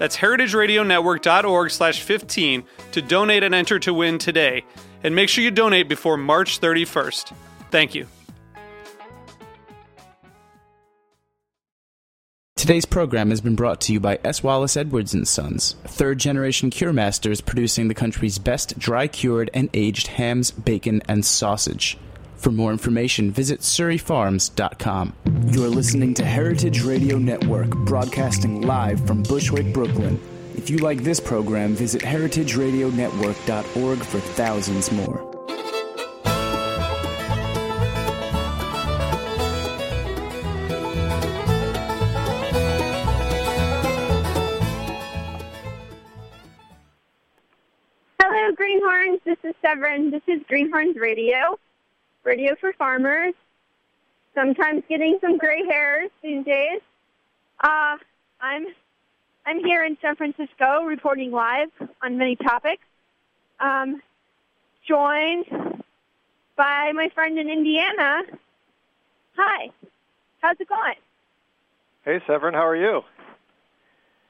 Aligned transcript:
That's 0.00 0.16
heritageradionetwork.org 0.16 1.70
slash 1.70 2.00
15 2.00 2.64
to 2.92 3.02
donate 3.02 3.42
and 3.42 3.54
enter 3.54 3.78
to 3.80 3.92
win 3.92 4.16
today. 4.16 4.64
And 5.04 5.14
make 5.14 5.28
sure 5.28 5.44
you 5.44 5.50
donate 5.50 5.90
before 5.90 6.16
March 6.16 6.58
31st. 6.58 7.34
Thank 7.70 7.94
you. 7.94 8.06
Today's 12.56 12.86
program 12.86 13.28
has 13.28 13.42
been 13.42 13.56
brought 13.56 13.82
to 13.82 13.92
you 13.92 14.00
by 14.00 14.18
S. 14.24 14.42
Wallace 14.42 14.74
Edwards 14.74 15.14
Sons, 15.28 15.76
third 15.84 16.18
generation 16.18 16.70
cure 16.70 16.94
masters 16.94 17.42
producing 17.42 17.88
the 17.88 17.94
country's 17.94 18.38
best 18.38 18.78
dry 18.78 19.06
cured 19.06 19.50
and 19.52 19.68
aged 19.74 20.06
hams, 20.06 20.50
bacon, 20.50 21.02
and 21.08 21.26
sausage. 21.26 21.98
For 22.40 22.50
more 22.50 22.72
information, 22.72 23.30
visit 23.30 23.60
surryfarms.com. 23.60 25.12
You're 25.52 25.68
listening 25.68 26.14
to 26.14 26.24
Heritage 26.24 26.82
Radio 26.82 27.18
Network, 27.18 27.68
broadcasting 27.84 28.62
live 28.62 29.06
from 29.06 29.22
Bushwick, 29.22 29.74
Brooklyn. 29.74 30.18
If 30.56 30.70
you 30.70 30.78
like 30.78 31.02
this 31.02 31.20
program, 31.20 31.74
visit 31.74 32.00
heritageradionetwork.org 32.00 33.98
for 33.98 34.20
thousands 34.20 34.90
more. 34.90 35.26
Hello, 48.18 48.52
Greenhorns. 48.54 49.20
This 49.26 49.36
is 49.44 49.54
Severin. 49.60 50.10
This 50.10 50.22
is 50.26 50.40
Greenhorns 50.48 50.96
Radio, 50.96 51.58
radio 52.24 52.54
for 52.60 52.72
farmers. 52.74 53.34
Sometimes 54.34 54.82
getting 54.88 55.18
some 55.20 55.38
gray 55.38 55.64
hairs 55.66 56.10
these 56.22 56.44
days. 56.44 56.80
Uh, 57.62 57.96
I'm 58.40 58.66
I'm 59.44 59.58
here 59.64 59.84
in 59.84 59.96
San 60.00 60.16
Francisco 60.16 60.84
reporting 60.84 61.30
live 61.32 61.70
on 62.02 62.18
many 62.18 62.36
topics. 62.36 62.82
Um, 63.58 64.00
joined 64.86 65.46
by 66.56 66.92
my 66.94 67.08
friend 67.14 67.38
in 67.38 67.48
Indiana. 67.48 68.22
Hi, 69.36 69.70
how's 70.40 70.56
it 70.60 70.68
going? 70.68 70.94
Hey, 72.04 72.20
Severin, 72.26 72.54
how 72.54 72.66
are 72.66 72.76
you? 72.76 73.02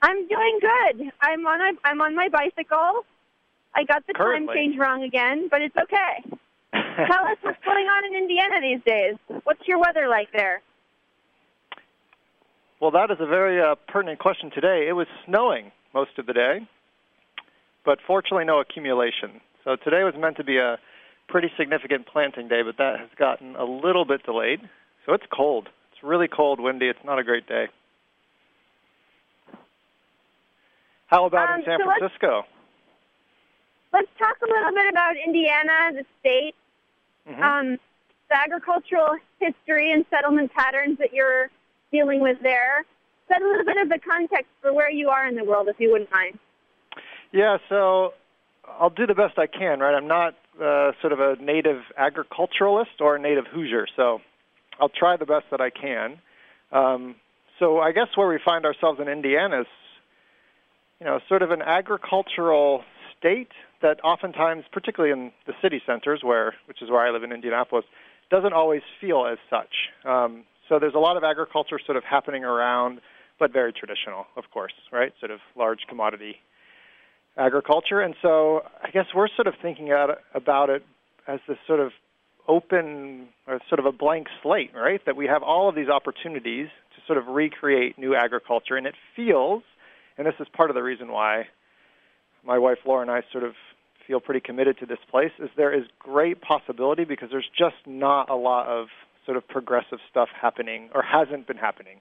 I'm 0.02 0.26
doing 0.28 0.58
good. 0.60 1.12
I'm 1.20 1.46
on 1.46 1.60
a, 1.60 1.78
I'm 1.84 2.00
on 2.00 2.14
my 2.14 2.28
bicycle. 2.28 3.04
I 3.74 3.84
got 3.84 4.06
the 4.06 4.14
Currently. 4.14 4.46
time 4.46 4.56
change 4.56 4.78
wrong 4.78 5.02
again, 5.04 5.48
but 5.50 5.60
it's 5.60 5.76
okay. 5.76 6.36
Tell 7.06 7.24
us 7.26 7.38
what's 7.42 7.64
going 7.64 7.86
on 7.86 8.04
in 8.06 8.14
Indiana 8.22 8.60
these 8.60 8.80
days. 8.84 9.14
What's 9.44 9.66
your 9.66 9.78
weather 9.78 10.08
like 10.08 10.28
there? 10.32 10.62
Well, 12.80 12.90
that 12.92 13.10
is 13.10 13.18
a 13.20 13.26
very 13.26 13.60
uh, 13.60 13.74
pertinent 13.88 14.18
question 14.18 14.50
today. 14.50 14.86
It 14.88 14.92
was 14.92 15.06
snowing 15.26 15.70
most 15.94 16.18
of 16.18 16.26
the 16.26 16.32
day, 16.32 16.66
but 17.84 17.98
fortunately, 18.06 18.44
no 18.44 18.60
accumulation. 18.60 19.40
So 19.64 19.76
today 19.76 20.02
was 20.04 20.14
meant 20.16 20.36
to 20.38 20.44
be 20.44 20.56
a 20.58 20.78
pretty 21.28 21.50
significant 21.58 22.06
planting 22.06 22.48
day, 22.48 22.62
but 22.62 22.76
that 22.78 22.98
has 22.98 23.08
gotten 23.16 23.54
a 23.56 23.64
little 23.64 24.04
bit 24.04 24.22
delayed. 24.24 24.60
So 25.06 25.12
it's 25.12 25.24
cold. 25.32 25.68
It's 25.92 26.02
really 26.02 26.28
cold, 26.28 26.58
windy. 26.60 26.86
It's 26.88 27.04
not 27.04 27.18
a 27.18 27.24
great 27.24 27.46
day. 27.46 27.68
How 31.06 31.24
about 31.26 31.50
Um, 31.50 31.60
in 31.60 31.66
San 31.66 31.78
so 31.80 31.86
let's- 31.86 31.98
Francisco? 31.98 32.46
Let's 33.92 34.08
talk 34.18 34.36
a 34.40 34.46
little 34.46 34.72
bit 34.72 34.86
about 34.88 35.16
Indiana, 35.16 35.90
the 35.92 36.06
state, 36.20 36.54
Mhm. 37.28 37.42
um, 37.42 37.78
the 38.28 38.36
agricultural 38.36 39.16
history 39.40 39.92
and 39.92 40.06
settlement 40.10 40.52
patterns 40.52 40.98
that 40.98 41.12
you're 41.12 41.50
dealing 41.92 42.20
with 42.20 42.40
there. 42.40 42.84
Set 43.28 43.42
a 43.42 43.46
little 43.46 43.64
bit 43.64 43.76
of 43.76 43.88
the 43.88 43.98
context 43.98 44.50
for 44.60 44.72
where 44.72 44.90
you 44.90 45.08
are 45.08 45.26
in 45.26 45.34
the 45.34 45.44
world, 45.44 45.68
if 45.68 45.78
you 45.78 45.90
wouldn't 45.90 46.10
mind. 46.10 46.38
Yeah, 47.32 47.58
so 47.68 48.14
I'll 48.78 48.90
do 48.90 49.06
the 49.06 49.14
best 49.14 49.38
I 49.38 49.46
can, 49.46 49.80
right? 49.80 49.94
I'm 49.94 50.08
not 50.08 50.34
uh, 50.60 50.92
sort 51.00 51.12
of 51.12 51.20
a 51.20 51.36
native 51.36 51.82
agriculturalist 51.96 53.00
or 53.00 53.16
a 53.16 53.18
native 53.20 53.46
Hoosier, 53.46 53.86
so 53.96 54.20
I'll 54.80 54.88
try 54.88 55.16
the 55.16 55.26
best 55.26 55.46
that 55.50 55.60
I 55.60 55.70
can. 55.70 56.18
Um, 56.72 57.16
so 57.58 57.78
I 57.78 57.92
guess 57.92 58.08
where 58.16 58.28
we 58.28 58.38
find 58.44 58.64
ourselves 58.64 59.00
in 59.00 59.08
Indiana 59.08 59.62
is, 59.62 59.66
you 60.98 61.06
know, 61.06 61.20
sort 61.28 61.42
of 61.42 61.50
an 61.50 61.62
agricultural 61.62 62.84
state 63.18 63.52
that 63.82 64.02
oftentimes, 64.04 64.64
particularly 64.72 65.12
in 65.12 65.32
the 65.46 65.54
city 65.62 65.80
centers, 65.86 66.20
where 66.22 66.54
which 66.66 66.82
is 66.82 66.90
where 66.90 67.00
I 67.00 67.10
live 67.10 67.22
in 67.22 67.32
Indianapolis, 67.32 67.84
doesn't 68.30 68.52
always 68.52 68.82
feel 69.00 69.26
as 69.26 69.38
such. 69.48 69.90
Um, 70.04 70.44
so 70.68 70.78
there's 70.78 70.94
a 70.94 70.98
lot 70.98 71.16
of 71.16 71.24
agriculture 71.24 71.78
sort 71.84 71.96
of 71.96 72.04
happening 72.04 72.44
around, 72.44 73.00
but 73.38 73.52
very 73.52 73.72
traditional, 73.72 74.26
of 74.36 74.44
course, 74.52 74.72
right? 74.92 75.12
Sort 75.18 75.32
of 75.32 75.40
large 75.56 75.80
commodity 75.88 76.36
agriculture. 77.36 78.00
And 78.00 78.14
so 78.22 78.62
I 78.82 78.90
guess 78.90 79.06
we're 79.14 79.28
sort 79.34 79.48
of 79.48 79.54
thinking 79.60 79.90
out, 79.90 80.10
about 80.34 80.70
it 80.70 80.84
as 81.26 81.40
this 81.48 81.58
sort 81.66 81.80
of 81.80 81.92
open 82.46 83.28
or 83.46 83.60
sort 83.68 83.78
of 83.78 83.86
a 83.86 83.92
blank 83.92 84.28
slate, 84.42 84.70
right? 84.74 85.00
That 85.06 85.16
we 85.16 85.26
have 85.26 85.42
all 85.42 85.68
of 85.68 85.74
these 85.74 85.88
opportunities 85.88 86.68
to 86.94 87.02
sort 87.06 87.18
of 87.18 87.26
recreate 87.26 87.98
new 87.98 88.14
agriculture. 88.14 88.76
And 88.76 88.86
it 88.86 88.94
feels, 89.16 89.62
and 90.16 90.26
this 90.26 90.34
is 90.38 90.46
part 90.52 90.70
of 90.70 90.74
the 90.74 90.82
reason 90.82 91.10
why 91.10 91.46
my 92.44 92.58
wife 92.58 92.78
Laura 92.86 93.02
and 93.02 93.10
I 93.10 93.22
sort 93.32 93.44
of 93.44 93.54
feel 94.10 94.18
pretty 94.18 94.40
committed 94.40 94.76
to 94.76 94.86
this 94.86 94.98
place, 95.08 95.30
is 95.38 95.48
there 95.56 95.72
is 95.72 95.84
great 96.00 96.40
possibility 96.40 97.04
because 97.04 97.28
there's 97.30 97.48
just 97.56 97.76
not 97.86 98.28
a 98.28 98.34
lot 98.34 98.66
of 98.66 98.88
sort 99.24 99.36
of 99.36 99.46
progressive 99.46 99.98
stuff 100.10 100.28
happening 100.40 100.88
or 100.92 101.00
hasn't 101.00 101.46
been 101.46 101.56
happening. 101.56 101.98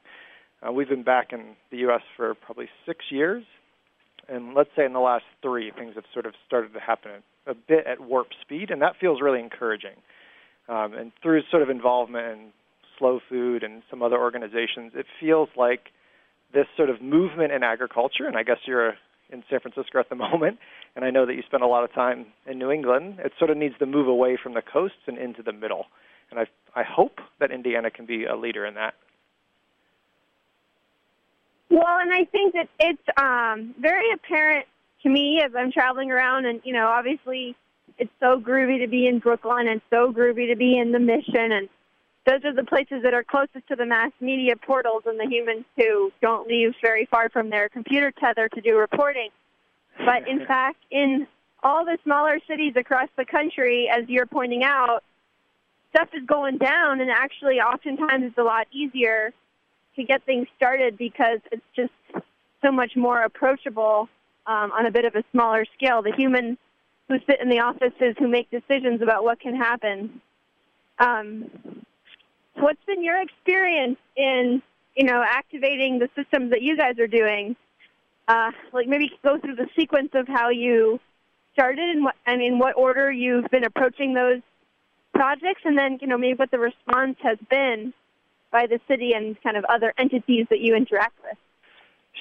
Uh, 0.68 0.72
we've 0.72 0.90
been 0.90 1.04
back 1.04 1.28
in 1.32 1.56
the 1.70 1.78
U.S. 1.78 2.02
for 2.18 2.34
probably 2.34 2.68
six 2.84 3.06
years, 3.12 3.44
and 4.28 4.56
let's 4.56 4.72
say 4.76 4.86
in 4.86 4.94
the 4.94 5.00
last 5.00 5.26
three, 5.44 5.72
things 5.78 5.94
have 5.94 6.04
sort 6.12 6.26
of 6.26 6.34
started 6.48 6.74
to 6.74 6.80
happen 6.80 7.12
a 7.46 7.54
bit 7.54 7.86
at 7.86 8.02
warp 8.02 8.30
speed, 8.42 8.72
and 8.72 8.82
that 8.82 8.94
feels 9.00 9.22
really 9.22 9.40
encouraging. 9.40 10.02
Um, 10.68 10.96
and 10.96 11.12
through 11.22 11.44
sort 11.52 11.62
of 11.62 11.70
involvement 11.70 12.26
in 12.26 12.48
Slow 12.98 13.20
Food 13.30 13.62
and 13.62 13.84
some 13.88 14.02
other 14.02 14.18
organizations, 14.18 14.94
it 14.96 15.06
feels 15.20 15.50
like 15.56 15.92
this 16.56 16.66
sort 16.76 16.90
of 16.90 17.04
movement 17.04 17.52
in 17.52 17.62
agriculture, 17.62 18.26
and 18.26 18.36
I 18.36 18.42
guess 18.42 18.58
you're 18.66 18.96
in 19.32 19.44
San 19.50 19.60
Francisco 19.60 20.00
at 20.00 20.10
the 20.10 20.16
moment, 20.30 20.60
and 20.96 21.06
I 21.06 21.10
know 21.10 21.26
that 21.26 21.34
you 21.36 21.44
spend 21.46 21.64
a 21.64 21.68
lot 21.68 21.84
of 21.84 21.94
time 21.94 22.26
in 22.48 22.58
New 22.58 22.72
England, 22.72 23.20
it 23.20 23.34
sort 23.38 23.52
of 23.52 23.58
needs 23.58 23.78
to 23.80 23.86
move 23.86 24.08
away 24.08 24.38
from 24.42 24.54
the 24.54 24.62
coasts 24.62 25.08
and 25.08 25.18
into 25.18 25.44
the 25.44 25.54
middle. 25.54 25.86
And 26.32 26.40
I, 26.40 26.46
I 26.80 26.84
hope 26.84 27.20
that 27.40 27.52
Indiana 27.52 27.90
can 27.90 28.06
be 28.06 28.26
a 28.26 28.36
leader 28.36 28.66
in 28.66 28.76
that. 28.76 28.94
Well, 31.70 32.00
and 32.00 32.12
I 32.12 32.26
think 32.26 32.54
that 32.54 32.68
it's 32.80 33.02
um, 33.18 33.76
very 33.80 34.12
apparent 34.14 34.66
to 35.04 35.10
me 35.10 35.42
as 35.44 35.52
I'm 35.56 35.72
traveling 35.72 36.12
around, 36.12 36.46
and 36.46 36.62
you 36.64 36.74
know, 36.74 36.88
obviously, 36.88 37.56
it's 37.98 38.12
so 38.20 38.40
groovy 38.40 38.80
to 38.84 38.88
be 38.88 39.08
in 39.08 39.20
Brooklyn, 39.20 39.68
and 39.68 39.82
so 39.90 40.12
groovy 40.12 40.50
to 40.50 40.56
be 40.56 40.78
in 40.78 40.92
the 40.92 41.00
Mission, 41.00 41.52
and 41.52 41.70
those 42.30 42.46
are 42.46 42.54
the 42.54 42.64
places 42.64 43.02
that 43.02 43.16
are 43.16 43.24
closest 43.24 43.68
to 43.68 43.76
the 43.76 43.86
mass 43.86 44.12
media 44.22 44.56
portals 44.56 45.02
and 45.08 45.20
the 45.20 45.26
humans 45.26 45.66
who 45.76 46.12
don't 46.22 46.48
leave 46.48 46.76
very 46.80 47.06
far 47.06 47.28
from 47.30 47.50
their 47.50 47.70
computer 47.70 48.12
tether 48.12 48.48
to 48.50 48.62
do 48.62 48.78
reporting. 48.78 49.30
But 50.06 50.28
in 50.28 50.46
fact, 50.48 50.78
in 50.92 51.26
all 51.64 51.86
the 51.86 51.98
smaller 52.04 52.40
cities 52.48 52.74
across 52.76 53.10
the 53.18 53.26
country, 53.26 53.90
as 53.92 54.08
you're 54.08 54.28
pointing 54.28 54.64
out, 54.64 55.04
stuff 55.90 56.10
is 56.14 56.24
going 56.28 56.60
down, 56.60 57.02
and 57.02 57.10
actually, 57.10 57.60
oftentimes, 57.60 58.26
it's 58.26 58.38
a 58.38 58.44
lot 58.44 58.68
easier 58.72 59.34
to 59.96 60.04
get 60.04 60.24
things 60.24 60.48
started 60.56 61.00
because 61.00 61.40
it's 61.52 61.66
just 61.76 61.92
so 62.62 62.72
much 62.72 62.96
more 62.96 63.24
approachable 63.24 64.08
um, 64.46 64.72
on 64.72 64.86
a 64.86 64.92
bit 64.92 65.06
of 65.06 65.16
a 65.16 65.24
smaller 65.32 65.66
scale. 65.76 66.04
The 66.04 66.14
humans 66.16 66.60
who 67.08 67.18
sit 67.26 67.42
in 67.42 67.50
the 67.50 67.62
offices 67.62 68.16
who 68.20 68.28
make 68.28 68.52
decisions 68.52 69.02
about 69.02 69.24
what 69.24 69.40
can 69.40 69.56
happen 69.56 70.22
Um, 71.00 71.50
what's 72.60 72.84
been 72.86 73.04
your 73.04 73.22
experience 73.22 73.98
in 74.16 74.62
you 74.96 75.06
know 75.06 75.24
activating 75.26 76.00
the 76.00 76.10
systems 76.16 76.52
that 76.52 76.62
you 76.62 76.78
guys 76.78 77.00
are 77.00 77.08
doing? 77.08 77.56
Uh, 78.28 78.52
like 78.74 78.88
maybe 78.88 79.12
go 79.24 79.40
through 79.40 79.56
the 79.56 79.68
sequence 79.76 80.10
of 80.14 80.28
how 80.28 80.50
you 80.50 81.00
started 81.54 81.90
and 81.90 82.04
what 82.04 82.16
I 82.28 82.38
mean, 82.38 82.60
what 82.60 82.78
order 82.78 83.12
you've 83.12 83.50
been 83.50 83.64
approaching 83.64 84.14
those 84.14 84.42
projects, 85.14 85.62
and 85.66 85.78
then 85.78 85.98
you 86.02 86.08
know 86.08 86.18
maybe 86.18 86.36
what 86.36 86.52
the 86.52 86.60
response 86.60 87.18
has 87.22 87.38
been 87.50 87.94
by 88.52 88.68
the 88.68 88.80
city 88.88 89.14
and 89.14 89.42
kind 89.42 89.58
of 89.58 89.66
other 89.66 89.94
entities 89.98 90.48
that 90.50 90.60
you 90.60 90.76
interact 90.76 91.14
with. 91.24 91.38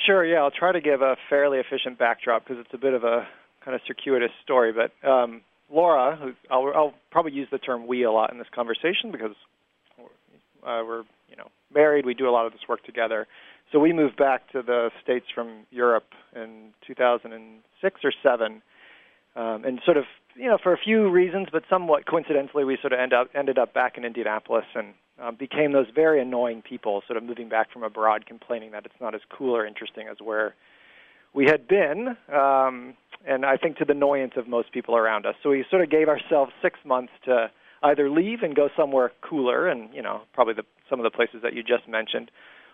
Sure. 0.06 0.24
Yeah, 0.24 0.38
I'll 0.38 0.50
try 0.50 0.72
to 0.72 0.80
give 0.80 1.02
a 1.02 1.16
fairly 1.28 1.58
efficient 1.58 1.98
backdrop 1.98 2.46
because 2.46 2.62
it's 2.64 2.74
a 2.74 2.78
bit 2.78 2.94
of 2.94 3.04
a 3.04 3.26
kind 3.64 3.74
of 3.74 3.80
circuitous 3.86 4.30
story. 4.42 4.72
But 4.72 4.92
um, 5.08 5.42
Laura, 5.70 6.16
who 6.16 6.32
I'll, 6.50 6.72
I'll 6.74 6.94
probably 7.10 7.32
use 7.32 7.48
the 7.50 7.58
term 7.58 7.86
"we" 7.86 8.04
a 8.04 8.10
lot 8.10 8.32
in 8.32 8.38
this 8.38 8.48
conversation 8.54 9.10
because 9.10 9.34
uh, 10.62 10.82
we're 10.86 11.02
you 11.28 11.36
know 11.36 11.48
married. 11.74 12.06
We 12.06 12.14
do 12.14 12.28
a 12.28 12.32
lot 12.32 12.46
of 12.46 12.52
this 12.52 12.62
work 12.68 12.84
together. 12.84 13.26
So 13.72 13.78
we 13.78 13.92
moved 13.92 14.16
back 14.16 14.50
to 14.52 14.62
the 14.62 14.90
states 15.02 15.26
from 15.34 15.66
Europe 15.70 16.08
in 16.34 16.70
2006 16.86 18.00
or 18.02 18.12
seven, 18.22 18.62
um, 19.36 19.64
and 19.64 19.80
sort 19.84 19.96
of 19.96 20.04
you 20.34 20.46
know 20.46 20.58
for 20.62 20.72
a 20.72 20.78
few 20.78 21.10
reasons, 21.10 21.48
but 21.52 21.64
somewhat 21.68 22.06
coincidentally, 22.06 22.64
we 22.64 22.78
sort 22.80 22.92
of 22.92 22.98
end 22.98 23.12
up 23.12 23.28
ended 23.34 23.58
up 23.58 23.74
back 23.74 23.98
in 23.98 24.04
Indianapolis 24.04 24.64
and 24.74 24.94
uh, 25.20 25.30
became 25.32 25.72
those 25.72 25.88
very 25.94 26.20
annoying 26.20 26.62
people, 26.62 27.02
sort 27.06 27.16
of 27.16 27.22
moving 27.22 27.48
back 27.48 27.72
from 27.72 27.82
abroad, 27.82 28.26
complaining 28.26 28.70
that 28.70 28.86
it's 28.86 29.00
not 29.00 29.14
as 29.14 29.20
cool 29.30 29.54
or 29.54 29.66
interesting 29.66 30.06
as 30.08 30.18
where 30.22 30.54
we 31.34 31.44
had 31.44 31.68
been, 31.68 32.16
um, 32.32 32.94
and 33.26 33.44
I 33.44 33.56
think 33.56 33.76
to 33.78 33.84
the 33.84 33.92
annoyance 33.92 34.32
of 34.36 34.48
most 34.48 34.72
people 34.72 34.96
around 34.96 35.26
us. 35.26 35.34
So 35.42 35.50
we 35.50 35.64
sort 35.70 35.82
of 35.82 35.90
gave 35.90 36.08
ourselves 36.08 36.52
six 36.62 36.78
months 36.84 37.12
to 37.26 37.50
either 37.82 38.10
leave 38.10 38.42
and 38.42 38.54
go 38.54 38.68
somewhere 38.76 39.12
cooler, 39.20 39.68
and 39.68 39.92
you 39.94 40.02
know 40.02 40.22
probably 40.32 40.54
the, 40.54 40.64
some 40.90 40.98
of 41.00 41.04
the 41.04 41.10
places 41.10 41.40
that 41.42 41.54
you 41.54 41.62
just 41.62 41.88
mentioned, 41.88 42.30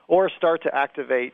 or 0.09 0.31
start 0.37 0.63
to 0.63 0.75
activate 0.75 1.33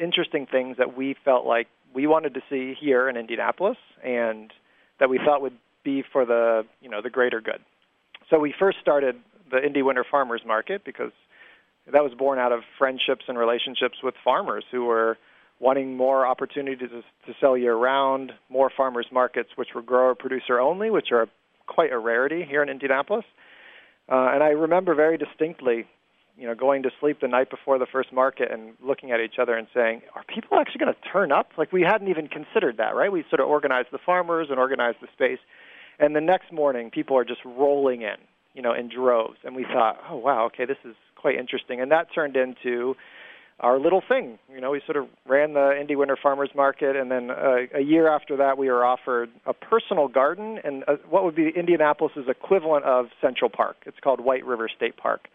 interesting 0.00 0.46
things 0.46 0.76
that 0.78 0.96
we 0.96 1.16
felt 1.24 1.46
like 1.46 1.68
we 1.94 2.06
wanted 2.06 2.34
to 2.34 2.40
see 2.50 2.74
here 2.78 3.08
in 3.08 3.16
Indianapolis, 3.16 3.78
and 4.04 4.52
that 5.00 5.08
we 5.08 5.18
thought 5.18 5.40
would 5.42 5.56
be 5.84 6.02
for 6.12 6.24
the 6.24 6.62
you 6.80 6.90
know 6.90 7.00
the 7.02 7.10
greater 7.10 7.40
good. 7.40 7.60
So 8.30 8.38
we 8.38 8.54
first 8.58 8.78
started 8.80 9.16
the 9.50 9.64
Indy 9.64 9.82
Winter 9.82 10.04
Farmers 10.10 10.42
Market 10.46 10.84
because 10.84 11.12
that 11.92 12.02
was 12.02 12.12
born 12.18 12.38
out 12.38 12.52
of 12.52 12.60
friendships 12.78 13.24
and 13.28 13.38
relationships 13.38 13.98
with 14.02 14.14
farmers 14.24 14.64
who 14.70 14.84
were 14.84 15.16
wanting 15.60 15.96
more 15.96 16.26
opportunities 16.26 16.90
to, 16.90 17.00
to 17.32 17.38
sell 17.40 17.56
year 17.56 17.74
round, 17.74 18.32
more 18.48 18.70
farmers 18.76 19.06
markets 19.12 19.50
which 19.56 19.68
were 19.74 19.82
grower 19.82 20.14
producer 20.14 20.58
only, 20.60 20.90
which 20.90 21.08
are 21.12 21.28
quite 21.66 21.92
a 21.92 21.98
rarity 21.98 22.44
here 22.48 22.62
in 22.62 22.68
Indianapolis. 22.68 23.24
Uh, 24.10 24.30
and 24.32 24.42
I 24.42 24.48
remember 24.48 24.94
very 24.94 25.18
distinctly, 25.18 25.86
you 26.38 26.46
know, 26.46 26.54
going 26.54 26.82
to 26.84 26.90
sleep 27.00 27.20
the 27.20 27.28
night 27.28 27.50
before 27.50 27.78
the 27.78 27.86
first 27.90 28.12
market 28.12 28.50
and 28.52 28.74
looking 28.84 29.10
at 29.10 29.20
each 29.20 29.38
other 29.40 29.54
and 29.54 29.66
saying, 29.74 30.02
"Are 30.14 30.22
people 30.24 30.58
actually 30.58 30.80
going 30.84 30.94
to 30.94 31.08
turn 31.08 31.32
up?" 31.32 31.50
Like 31.56 31.72
we 31.72 31.82
hadn't 31.82 32.08
even 32.08 32.28
considered 32.28 32.76
that, 32.76 32.94
right? 32.94 33.10
We 33.10 33.24
sort 33.30 33.40
of 33.40 33.48
organized 33.48 33.88
the 33.90 33.98
farmers 33.98 34.48
and 34.50 34.58
organized 34.58 34.98
the 35.00 35.08
space, 35.12 35.38
and 35.98 36.14
the 36.14 36.20
next 36.20 36.52
morning, 36.52 36.90
people 36.90 37.16
are 37.16 37.24
just 37.24 37.40
rolling 37.44 38.02
in, 38.02 38.16
you 38.54 38.62
know, 38.62 38.74
in 38.74 38.88
droves. 38.88 39.38
And 39.44 39.56
we 39.56 39.64
thought, 39.64 39.98
"Oh 40.08 40.16
wow, 40.16 40.44
okay, 40.46 40.66
this 40.66 40.78
is 40.84 40.94
quite 41.16 41.36
interesting." 41.36 41.80
And 41.80 41.90
that 41.90 42.12
turned 42.14 42.36
into 42.36 42.96
our 43.60 43.78
little 43.78 44.02
thing. 44.06 44.38
You 44.52 44.60
know, 44.60 44.70
we 44.70 44.82
sort 44.84 44.96
of 44.96 45.06
ran 45.26 45.54
the 45.54 45.78
Indy 45.78 45.96
Winter 45.96 46.16
Farmers 46.22 46.50
Market, 46.54 46.94
and 46.94 47.10
then 47.10 47.30
uh, 47.30 47.56
a 47.74 47.80
year 47.80 48.08
after 48.08 48.36
that, 48.36 48.58
we 48.58 48.68
were 48.68 48.84
offered 48.84 49.30
a 49.46 49.54
personal 49.54 50.08
garden 50.08 50.58
and 50.62 50.84
uh, 50.86 50.96
what 51.08 51.24
would 51.24 51.34
be 51.34 51.48
Indianapolis's 51.48 52.28
equivalent 52.28 52.84
of 52.84 53.06
Central 53.20 53.50
Park. 53.50 53.76
It's 53.86 53.98
called 54.02 54.20
White 54.20 54.44
River 54.44 54.68
State 54.74 54.96
Park. 54.96 55.28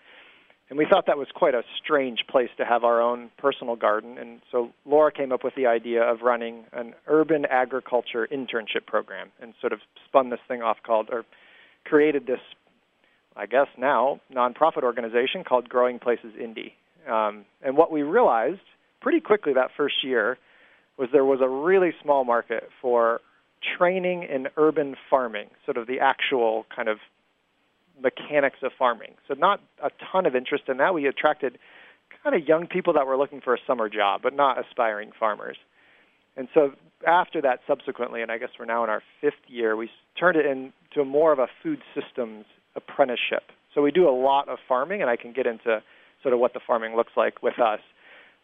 And 0.70 0.78
we 0.78 0.86
thought 0.90 1.08
that 1.08 1.18
was 1.18 1.28
quite 1.36 1.54
a 1.54 1.64
strange 1.84 2.20
place 2.30 2.50
to 2.58 2.64
have 2.64 2.86
our 2.86 3.02
own 3.02 3.30
personal 3.38 3.76
garden. 3.76 4.18
And 4.18 4.40
so 4.52 4.70
Laura 4.86 5.12
came 5.12 5.34
up 5.34 5.44
with 5.44 5.54
the 5.56 5.66
idea 5.66 6.02
of 6.02 6.22
running 6.22 6.64
an 6.72 6.94
urban 7.08 7.46
agriculture 7.46 8.26
internship 8.32 8.86
program 8.86 9.32
and 9.42 9.54
sort 9.60 9.74
of 9.74 9.80
spun 10.08 10.30
this 10.30 10.40
thing 10.48 10.62
off 10.62 10.78
called, 10.86 11.10
or 11.12 11.26
created 11.84 12.26
this, 12.26 12.40
I 13.36 13.48
guess 13.48 13.68
now, 13.78 14.22
nonprofit 14.34 14.84
organization 14.84 15.44
called 15.44 15.68
Growing 15.68 16.00
Places 16.00 16.32
Indy 16.42 16.76
um, 17.10 17.46
and 17.62 17.78
what 17.78 17.92
we 17.92 18.04
realized 18.04 18.62
pretty 19.02 19.20
quickly 19.20 19.54
that 19.54 19.70
first 19.76 20.04
year 20.04 20.38
was 20.98 21.10
there 21.12 21.26
was 21.26 21.40
a 21.42 21.50
really 21.50 21.92
small 22.02 22.24
market 22.24 22.70
for 22.82 23.22
training 23.78 24.24
in 24.24 24.48
urban 24.58 24.96
farming, 25.10 25.48
sort 25.66 25.78
of 25.78 25.88
the 25.88 26.00
actual 26.00 26.66
kind 26.76 26.88
of 26.88 26.98
mechanics 28.02 28.58
of 28.64 28.72
farming. 28.78 29.14
So 29.28 29.36
not 29.36 29.62
a 29.84 29.90
ton 30.12 30.26
of 30.26 30.36
interest 30.36 30.66
in 30.68 30.78
that. 30.78 30.94
We 30.94 31.08
attracted 31.08 31.58
kind 32.24 32.36
of 32.36 32.48
young 32.48 32.68
people 32.68 32.94
that 32.94 33.06
were 33.06 33.18
looking 33.18 33.42
for 33.42 33.54
a 33.54 33.60
summer 33.66 33.90
job, 33.90 34.22
but 34.24 34.36
not 34.36 34.58
aspiring 34.60 35.12
farmers. 35.20 35.58
And 36.38 36.48
so 36.54 36.72
after 37.06 37.42
that, 37.42 37.60
subsequently, 37.68 38.22
and 38.22 38.32
I 38.32 38.38
guess 38.38 38.50
we're 38.60 38.66
now 38.66 38.84
in 38.84 38.90
our 38.90 39.04
fifth 39.20 39.44
year, 39.48 39.76
we 39.76 39.90
turned 40.20 40.38
it 40.38 40.46
into 40.46 41.06
more 41.06 41.32
of 41.32 41.40
a 41.40 41.48
food 41.62 41.82
systems 41.94 42.46
apprenticeship. 42.76 43.44
So 43.74 43.82
we 43.82 43.92
do 43.92 44.08
a 44.08 44.16
lot 44.16 44.50
of 44.50 44.60
farming, 44.68 45.02
and 45.02 45.10
I 45.10 45.16
can 45.16 45.34
get 45.34 45.46
into 45.46 45.82
sort 46.22 46.34
of 46.34 46.40
what 46.40 46.54
the 46.54 46.60
farming 46.66 46.96
looks 46.96 47.14
like 47.16 47.42
with 47.42 47.60
us. 47.60 47.80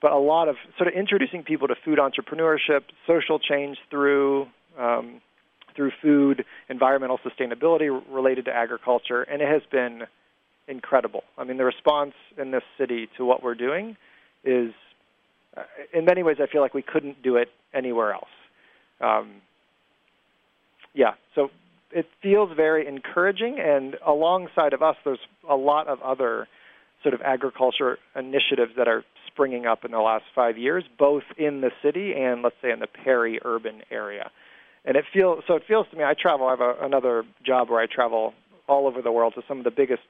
But 0.02 0.12
a 0.12 0.18
lot 0.18 0.48
of 0.48 0.56
sort 0.78 0.88
of 0.88 0.94
introducing 0.94 1.44
people 1.44 1.68
to 1.68 1.76
food 1.84 1.98
entrepreneurship, 2.00 2.82
social 3.08 3.40
change 3.40 3.78
through 3.90 4.48
um, 4.78 5.22
through 5.76 5.92
food, 6.02 6.44
environmental 6.70 7.20
sustainability 7.20 7.90
related 8.12 8.46
to 8.46 8.52
agriculture, 8.52 9.22
and 9.22 9.42
it 9.42 9.48
has 9.48 9.62
been 9.72 10.04
incredible. 10.68 11.24
I 11.38 11.44
mean, 11.44 11.58
the 11.58 11.66
response 11.66 12.14
in 12.38 12.52
this 12.52 12.64
city 12.78 13.08
to 13.18 13.24
what 13.24 13.44
we're 13.44 13.56
doing 13.56 13.96
is, 14.44 14.72
uh, 15.56 15.62
in 15.94 16.04
many 16.04 16.24
ways, 16.24 16.38
I 16.42 16.48
feel 16.52 16.62
like 16.62 16.74
we 16.74 16.82
couldn't 16.82 17.22
do 17.22 17.38
it 17.38 17.50
anywhere 17.74 18.12
else. 18.12 18.26
Um, 19.00 19.36
yeah, 20.94 21.14
so 21.36 21.50
it 21.92 22.08
feels 22.22 22.50
very 22.56 22.88
encouraging, 22.88 23.60
and 23.60 23.96
alongside 24.06 24.74
of 24.74 24.82
us, 24.82 24.96
there's 25.06 25.20
a 25.48 25.56
lot 25.56 25.88
of 25.88 26.02
other 26.02 26.48
sort 27.08 27.14
of 27.14 27.22
agriculture 27.22 28.00
initiatives 28.18 28.74
that 28.76 28.90
are 28.90 29.06
springing 29.28 29.66
up 29.66 29.86
in 29.86 29.92
the 29.92 30.00
last 30.00 30.26
five 30.36 30.58
years, 30.58 30.84
both 31.00 31.24
in 31.38 31.62
the 31.62 31.72
city 31.82 32.14
and 32.14 32.42
let's 32.42 32.58
say 32.62 32.70
in 32.70 32.80
the 32.80 32.88
peri-urban 32.88 33.82
area. 33.90 34.30
And 34.84 34.98
it 34.98 35.06
feels 35.14 35.44
so. 35.48 35.56
It 35.56 35.64
feels 35.66 35.86
to 35.92 35.98
me. 35.98 36.04
I 36.04 36.14
travel. 36.20 36.48
I 36.48 36.52
have 36.52 36.60
a, 36.60 36.76
another 36.82 37.24
job 37.46 37.70
where 37.70 37.80
I 37.82 37.86
travel 37.86 38.34
all 38.68 38.88
over 38.88 39.02
the 39.02 39.12
world 39.12 39.34
to 39.36 39.42
some 39.48 39.58
of 39.58 39.64
the 39.64 39.72
biggest, 39.72 40.02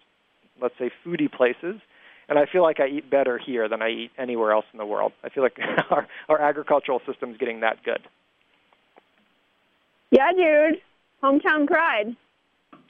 let's 0.59 0.73
say, 0.79 0.91
foodie 1.05 1.31
places, 1.31 1.75
and 2.29 2.39
I 2.39 2.45
feel 2.45 2.61
like 2.63 2.79
I 2.79 2.87
eat 2.87 3.09
better 3.09 3.39
here 3.39 3.69
than 3.69 3.81
I 3.81 3.89
eat 3.89 4.11
anywhere 4.17 4.51
else 4.51 4.65
in 4.73 4.77
the 4.77 4.85
world. 4.85 5.13
I 5.23 5.29
feel 5.29 5.43
like 5.43 5.57
our 5.91 6.07
our 6.29 6.39
agricultural 6.39 7.01
system 7.07 7.31
is 7.31 7.37
getting 7.37 7.61
that 7.61 7.83
good. 7.83 8.01
Yeah, 10.11 10.31
dude. 10.31 10.81
Hometown 11.23 11.67
pride. 11.67 12.15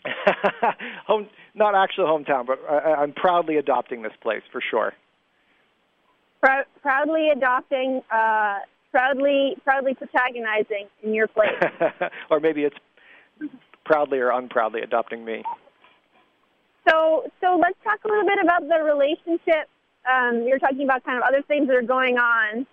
Home, 1.07 1.27
not 1.55 1.75
actually 1.75 2.05
hometown, 2.05 2.45
but 2.45 2.59
I, 2.69 3.03
am 3.03 3.13
proudly 3.13 3.57
adopting 3.57 4.01
this 4.01 4.13
place 4.21 4.43
for 4.51 4.61
sure. 4.61 4.93
Prou- 6.43 6.65
proudly 6.81 7.29
adopting, 7.29 8.01
uh, 8.11 8.59
proudly, 8.91 9.57
proudly 9.63 9.95
protagonizing 9.95 10.87
in 11.03 11.13
your 11.13 11.27
place. 11.27 11.51
or 12.29 12.39
maybe 12.39 12.63
it's 12.63 12.77
proudly 13.85 14.19
or 14.19 14.31
unproudly 14.31 14.81
adopting 14.81 15.25
me. 15.25 15.43
So, 16.87 17.29
so 17.41 17.57
let's 17.61 17.77
talk 17.83 17.99
a 18.05 18.07
little 18.07 18.25
bit 18.25 18.39
about 18.41 18.67
the 18.67 18.83
relationship. 18.83 19.69
Um, 20.09 20.43
you're 20.47 20.59
talking 20.59 20.83
about 20.83 21.03
kind 21.03 21.17
of 21.17 21.23
other 21.23 21.41
things 21.41 21.67
that 21.67 21.75
are 21.75 21.81
going 21.81 22.17
on. 22.17 22.65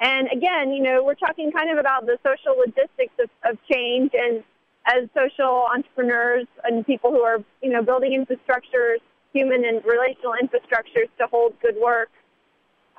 And 0.00 0.28
again, 0.32 0.72
you 0.72 0.82
know, 0.82 1.04
we're 1.04 1.14
talking 1.14 1.52
kind 1.52 1.70
of 1.70 1.78
about 1.78 2.06
the 2.06 2.16
social 2.24 2.58
logistics 2.58 3.12
of, 3.22 3.28
of 3.44 3.58
change 3.70 4.12
and 4.14 4.42
as 4.86 5.08
social 5.14 5.66
entrepreneurs 5.74 6.46
and 6.64 6.86
people 6.86 7.10
who 7.10 7.20
are, 7.20 7.38
you 7.62 7.70
know, 7.70 7.82
building 7.82 8.12
infrastructures, 8.12 8.98
human 9.32 9.64
and 9.64 9.84
relational 9.84 10.34
infrastructures 10.42 11.08
to 11.18 11.26
hold 11.30 11.54
good 11.60 11.76
work. 11.80 12.10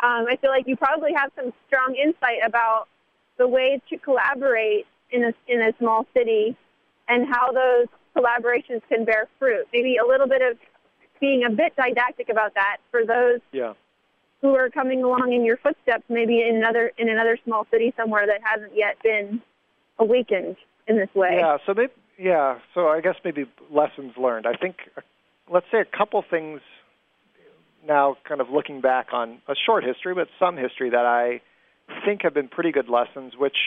Um, 0.04 0.26
I 0.30 0.38
feel 0.42 0.50
like 0.50 0.68
you 0.68 0.76
probably 0.76 1.14
have 1.14 1.32
some 1.36 1.54
strong 1.68 1.96
insight 1.96 2.40
about 2.46 2.88
the 3.38 3.48
ways 3.48 3.82
to 3.90 3.98
collaborate 3.98 4.86
in 5.12 5.24
a 5.26 5.34
in 5.48 5.62
a 5.62 5.74
small 5.78 6.06
city 6.16 6.56
and 7.08 7.28
how 7.28 7.52
those 7.52 7.88
collaborations 8.16 8.82
can 8.88 9.06
bear 9.06 9.28
fruit. 9.40 9.68
Maybe 9.74 9.98
a 9.98 10.06
little 10.06 10.28
bit 10.28 10.42
of 10.42 10.58
being 11.20 11.44
a 11.44 11.50
bit 11.50 11.76
didactic 11.76 12.30
about 12.30 12.56
that 12.56 12.78
for 12.90 13.06
those 13.06 13.40
yeah. 13.52 13.74
who 14.42 14.56
are 14.56 14.70
coming 14.70 15.04
along 15.04 15.34
in 15.34 15.46
your 15.46 15.58
footsteps, 15.58 16.04
maybe 16.10 16.42
in 16.42 16.56
another 16.56 16.92
in 16.98 17.10
another 17.10 17.38
small 17.44 17.68
city 17.72 17.94
somewhere 17.98 18.26
that 18.26 18.40
hasn't 18.44 18.76
yet 18.76 19.02
been 19.04 19.42
awakened 20.00 20.56
in 20.92 20.98
this 20.98 21.16
way. 21.16 21.38
Yeah, 21.40 21.58
so 21.66 21.74
maybe 21.74 21.94
yeah, 22.18 22.60
so 22.74 22.88
I 22.88 23.02
guess 23.02 23.16
maybe 23.24 23.46
lessons 23.72 24.14
learned. 24.18 24.46
I 24.46 24.54
think 24.54 24.76
let's 25.52 25.66
say 25.72 25.80
a 25.80 25.86
couple 25.86 26.24
things 26.30 26.62
now 27.88 28.16
kind 28.28 28.42
of 28.42 28.50
looking 28.50 28.82
back 28.82 29.08
on 29.12 29.40
a 29.48 29.56
short 29.66 29.84
history 29.84 30.14
but 30.14 30.28
some 30.40 30.56
history 30.56 30.92
that 30.92 31.06
I 31.06 31.42
think 32.06 32.22
have 32.24 32.34
been 32.34 32.48
pretty 32.48 32.72
good 32.72 32.90
lessons 32.90 33.34
which 33.38 33.58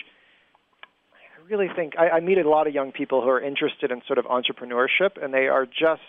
I 1.12 1.48
really 1.48 1.68
think 1.74 1.94
I, 1.98 2.10
I 2.10 2.20
meet 2.20 2.38
a 2.38 2.48
lot 2.48 2.66
of 2.66 2.74
young 2.74 2.92
people 2.92 3.22
who 3.22 3.28
are 3.28 3.40
interested 3.40 3.90
in 3.90 4.02
sort 4.06 4.18
of 4.18 4.24
entrepreneurship 4.26 5.22
and 5.22 5.34
they 5.34 5.48
are 5.48 5.66
just 5.66 6.00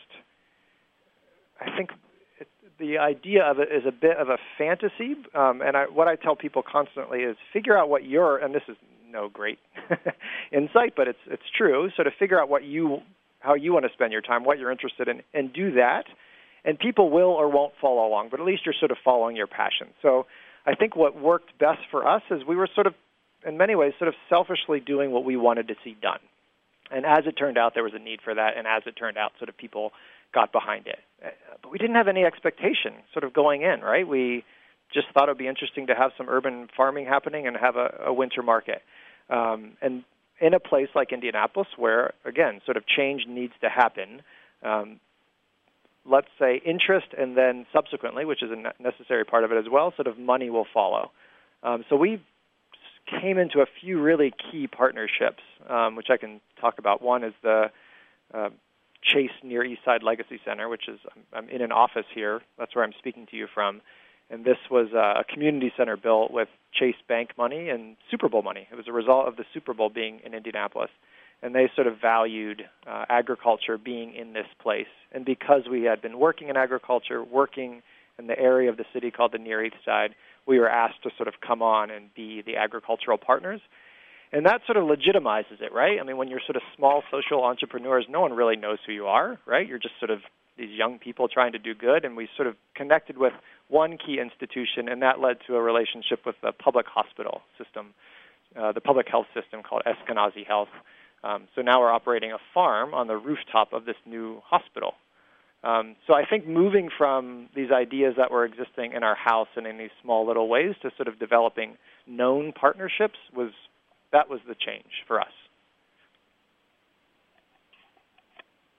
I 1.60 1.76
think 1.76 1.92
it, 2.40 2.48
the 2.80 3.00
idea 3.00 3.44
of 3.44 3.60
it 3.60 3.70
is 3.72 3.86
a 3.88 3.92
bit 3.92 4.18
of 4.18 4.30
a 4.30 4.38
fantasy. 4.58 5.16
Um, 5.34 5.62
and 5.62 5.78
I, 5.78 5.86
what 5.86 6.08
I 6.08 6.16
tell 6.16 6.36
people 6.36 6.62
constantly 6.62 7.20
is 7.20 7.38
figure 7.54 7.78
out 7.78 7.90
what 7.90 8.04
your 8.04 8.38
and 8.38 8.54
this 8.54 8.64
is 8.68 8.76
no 9.16 9.30
great 9.30 9.58
insight, 10.52 10.94
but 10.96 11.08
it's 11.08 11.20
it's 11.28 11.50
true. 11.58 11.90
So 11.98 12.04
to 12.04 12.12
figure 12.20 12.40
out 12.40 12.50
what 12.50 12.64
you 12.64 13.00
how 13.40 13.54
you 13.54 13.74
want 13.74 13.86
to 13.86 13.94
spend 13.94 14.12
your 14.12 14.22
time, 14.22 14.44
what 14.44 14.60
you're 14.60 14.72
interested 14.72 15.08
in, 15.08 15.22
and 15.34 15.54
do 15.54 15.72
that. 15.74 16.06
And 16.66 16.80
people 16.80 17.12
will 17.12 17.30
or 17.30 17.48
won't 17.48 17.74
follow 17.80 18.08
along, 18.08 18.30
but 18.32 18.40
at 18.40 18.46
least 18.46 18.64
you're 18.66 18.74
sort 18.80 18.90
of 18.90 18.98
following 19.06 19.36
your 19.36 19.46
passion. 19.46 19.88
So 20.02 20.26
I 20.66 20.74
think 20.74 20.96
what 20.96 21.16
worked 21.16 21.58
best 21.60 21.82
for 21.92 22.08
us 22.08 22.24
is 22.32 22.42
we 22.44 22.56
were 22.56 22.68
sort 22.74 22.88
of, 22.88 22.96
in 23.46 23.56
many 23.56 23.76
ways, 23.76 23.94
sort 24.00 24.08
of 24.08 24.16
selfishly 24.30 24.80
doing 24.80 25.12
what 25.12 25.24
we 25.24 25.38
wanted 25.38 25.68
to 25.68 25.76
see 25.84 25.96
done. 26.02 26.18
And 26.92 27.06
as 27.06 27.28
it 27.28 27.34
turned 27.34 27.60
out, 27.60 27.76
there 27.76 27.84
was 27.84 27.94
a 27.96 28.00
need 28.00 28.20
for 28.24 28.34
that, 28.34 28.58
and 28.58 28.66
as 28.66 28.82
it 28.88 28.94
turned 28.94 29.18
out, 29.18 29.34
sort 29.38 29.50
of 29.50 29.58
people 29.58 29.92
got 30.34 30.52
behind 30.52 30.88
it. 30.88 31.00
Uh, 31.24 31.30
but 31.62 31.72
we 31.72 31.78
didn't 31.78 31.96
have 31.96 32.08
any 32.08 32.24
expectation 32.24 32.94
sort 33.14 33.24
of 33.24 33.32
going 33.34 33.62
in, 33.62 33.82
right? 33.82 34.08
We 34.08 34.44
just 34.94 35.08
thought 35.14 35.30
it 35.30 35.32
would 35.32 35.38
be 35.38 35.48
interesting 35.48 35.88
to 35.88 35.96
have 35.96 36.12
some 36.18 36.30
urban 36.30 36.68
farming 36.76 37.06
happening 37.06 37.48
and 37.48 37.56
have 37.58 37.76
a, 37.76 38.06
a 38.08 38.14
winter 38.14 38.42
market. 38.42 38.82
Um, 39.30 39.74
and 39.82 40.04
in 40.40 40.54
a 40.54 40.60
place 40.60 40.90
like 40.96 41.12
Indianapolis, 41.12 41.68
where 41.78 42.14
again, 42.26 42.62
sort 42.66 42.78
of 42.78 42.84
change 42.86 43.26
needs 43.28 43.54
to 43.62 43.70
happen, 43.70 44.22
um, 44.64 45.00
let's 46.06 46.28
say 46.40 46.62
interest, 46.66 47.08
and 47.18 47.36
then 47.38 47.66
subsequently, 47.74 48.26
which 48.26 48.44
is 48.44 48.50
a 48.52 48.82
necessary 48.82 49.26
part 49.26 49.44
of 49.44 49.52
it 49.52 49.58
as 49.58 49.66
well, 49.72 49.94
sort 49.96 50.08
of 50.08 50.18
money 50.20 50.50
will 50.50 50.68
follow. 50.74 51.12
Um, 51.64 51.84
so 51.90 51.96
we 51.96 52.22
came 53.22 53.38
into 53.38 53.60
a 53.60 53.66
few 53.82 54.02
really 54.02 54.34
key 54.52 54.68
partnerships, 54.68 55.42
um, 55.70 55.96
which 55.96 56.08
I 56.10 56.18
can 56.18 56.42
talk 56.60 56.80
about. 56.80 57.02
One 57.02 57.24
is 57.24 57.34
the 57.44 57.66
uh, 58.34 58.50
Chase 59.04 59.32
Near 59.44 59.64
East 59.64 59.82
Side 59.86 60.04
Legacy 60.04 60.40
Center, 60.46 60.70
which 60.70 60.88
is 60.88 61.00
I'm 61.34 61.50
in 61.50 61.62
an 61.62 61.72
office 61.72 62.06
here. 62.14 62.42
That's 62.58 62.76
where 62.76 62.84
I'm 62.84 62.94
speaking 63.00 63.28
to 63.32 63.38
you 63.38 63.48
from. 63.54 63.82
And 64.30 64.44
this 64.44 64.58
was 64.72 64.92
a 64.94 65.24
community 65.32 65.72
center 65.78 65.98
built 65.98 66.32
with 66.32 66.48
Chase 66.74 66.96
Bank 67.08 67.32
money 67.38 67.70
and 67.70 67.96
Super 68.10 68.28
Bowl 68.28 68.42
money. 68.42 68.68
It 68.72 68.76
was 68.76 68.88
a 68.88 68.92
result 68.92 69.28
of 69.28 69.36
the 69.36 69.46
Super 69.54 69.74
Bowl 69.74 69.90
being 69.90 70.20
in 70.26 70.34
Indianapolis. 70.34 70.90
And 71.44 71.54
they 71.54 71.70
sort 71.76 71.88
of 71.88 72.02
valued 72.02 72.64
uh, 72.88 73.06
agriculture 73.10 73.78
being 73.78 74.16
in 74.16 74.34
this 74.34 74.48
place. 74.62 74.88
And 75.12 75.26
because 75.26 75.64
we 75.70 75.84
had 75.84 76.02
been 76.02 76.18
working 76.18 76.50
in 76.50 76.58
agriculture, 76.58 77.24
working 77.24 77.84
in 78.18 78.28
the 78.28 78.40
area 78.40 78.70
of 78.70 78.78
the 78.78 78.86
city 78.94 79.12
called 79.12 79.34
the 79.34 79.38
Near 79.38 79.64
East 79.64 79.76
Side, 79.86 80.16
we 80.48 80.60
were 80.60 80.70
asked 80.70 81.04
to 81.04 81.12
sort 81.18 81.28
of 81.28 81.36
come 81.46 81.62
on 81.62 81.92
and 81.92 82.14
be 82.16 82.42
the 82.42 82.56
agricultural 82.56 83.18
partners. 83.18 83.62
And 84.32 84.46
that 84.46 84.62
sort 84.66 84.78
of 84.78 84.86
legitimizes 84.86 85.62
it, 85.62 85.72
right? 85.72 86.00
I 86.00 86.04
mean, 86.04 86.18
when 86.18 86.30
you're 86.30 86.42
sort 86.46 86.56
of 86.56 86.62
small 86.76 87.04
social 87.12 87.44
entrepreneurs, 87.44 88.06
no 88.10 88.22
one 88.22 88.34
really 88.34 88.56
knows 88.56 88.80
who 88.86 88.94
you 88.94 89.06
are, 89.06 89.40
right? 89.46 89.68
You're 89.68 89.80
just 89.80 89.96
sort 90.00 90.10
of 90.10 90.20
these 90.58 90.70
young 90.72 91.00
people 91.00 91.28
trying 91.28 91.52
to 91.52 91.60
do 91.60 91.74
good. 91.74 92.06
And 92.06 92.16
we 92.16 92.30
sort 92.36 92.48
of 92.48 92.56
connected 92.76 93.18
with 93.18 93.34
one 93.68 93.98
key 93.98 94.20
institution, 94.20 94.88
and 94.90 95.02
that 95.02 95.20
led 95.20 95.38
to 95.48 95.56
a 95.56 95.62
relationship 95.62 96.26
with 96.26 96.36
the 96.42 96.52
public 96.52 96.86
hospital 96.88 97.42
system, 97.58 97.94
uh, 98.56 98.72
the 98.72 98.82
public 98.82 99.08
health 99.10 99.28
system 99.34 99.64
called 99.64 99.84
Eskenazi 99.86 100.46
Health. 100.46 100.70
Um, 101.24 101.48
so 101.56 101.62
now 101.62 101.80
we're 101.80 101.92
operating 101.92 102.32
a 102.32 102.38
farm 102.54 102.94
on 102.94 103.08
the 103.08 103.18
rooftop 103.18 103.74
of 103.74 103.86
this 103.86 103.96
new 104.06 104.42
hospital. 104.46 104.94
Um, 105.64 105.96
so 106.06 106.14
I 106.14 106.26
think 106.26 106.48
moving 106.48 106.90
from 106.96 107.50
these 107.56 107.72
ideas 107.72 108.14
that 108.18 108.30
were 108.30 108.46
existing 108.46 108.94
in 108.94 109.04
our 109.04 109.16
house 109.16 109.48
and 109.56 109.66
in 109.66 109.80
these 109.80 109.90
small 110.04 110.28
little 110.28 110.48
ways 110.48 110.76
to 110.84 110.92
sort 110.96 111.08
of 111.08 111.18
developing 111.18 111.78
known 112.06 112.54
partnerships 112.54 113.18
was 113.36 113.50
that 114.12 114.30
was 114.30 114.40
the 114.48 114.54
change 114.54 115.04
for 115.08 115.20
us. 115.20 115.32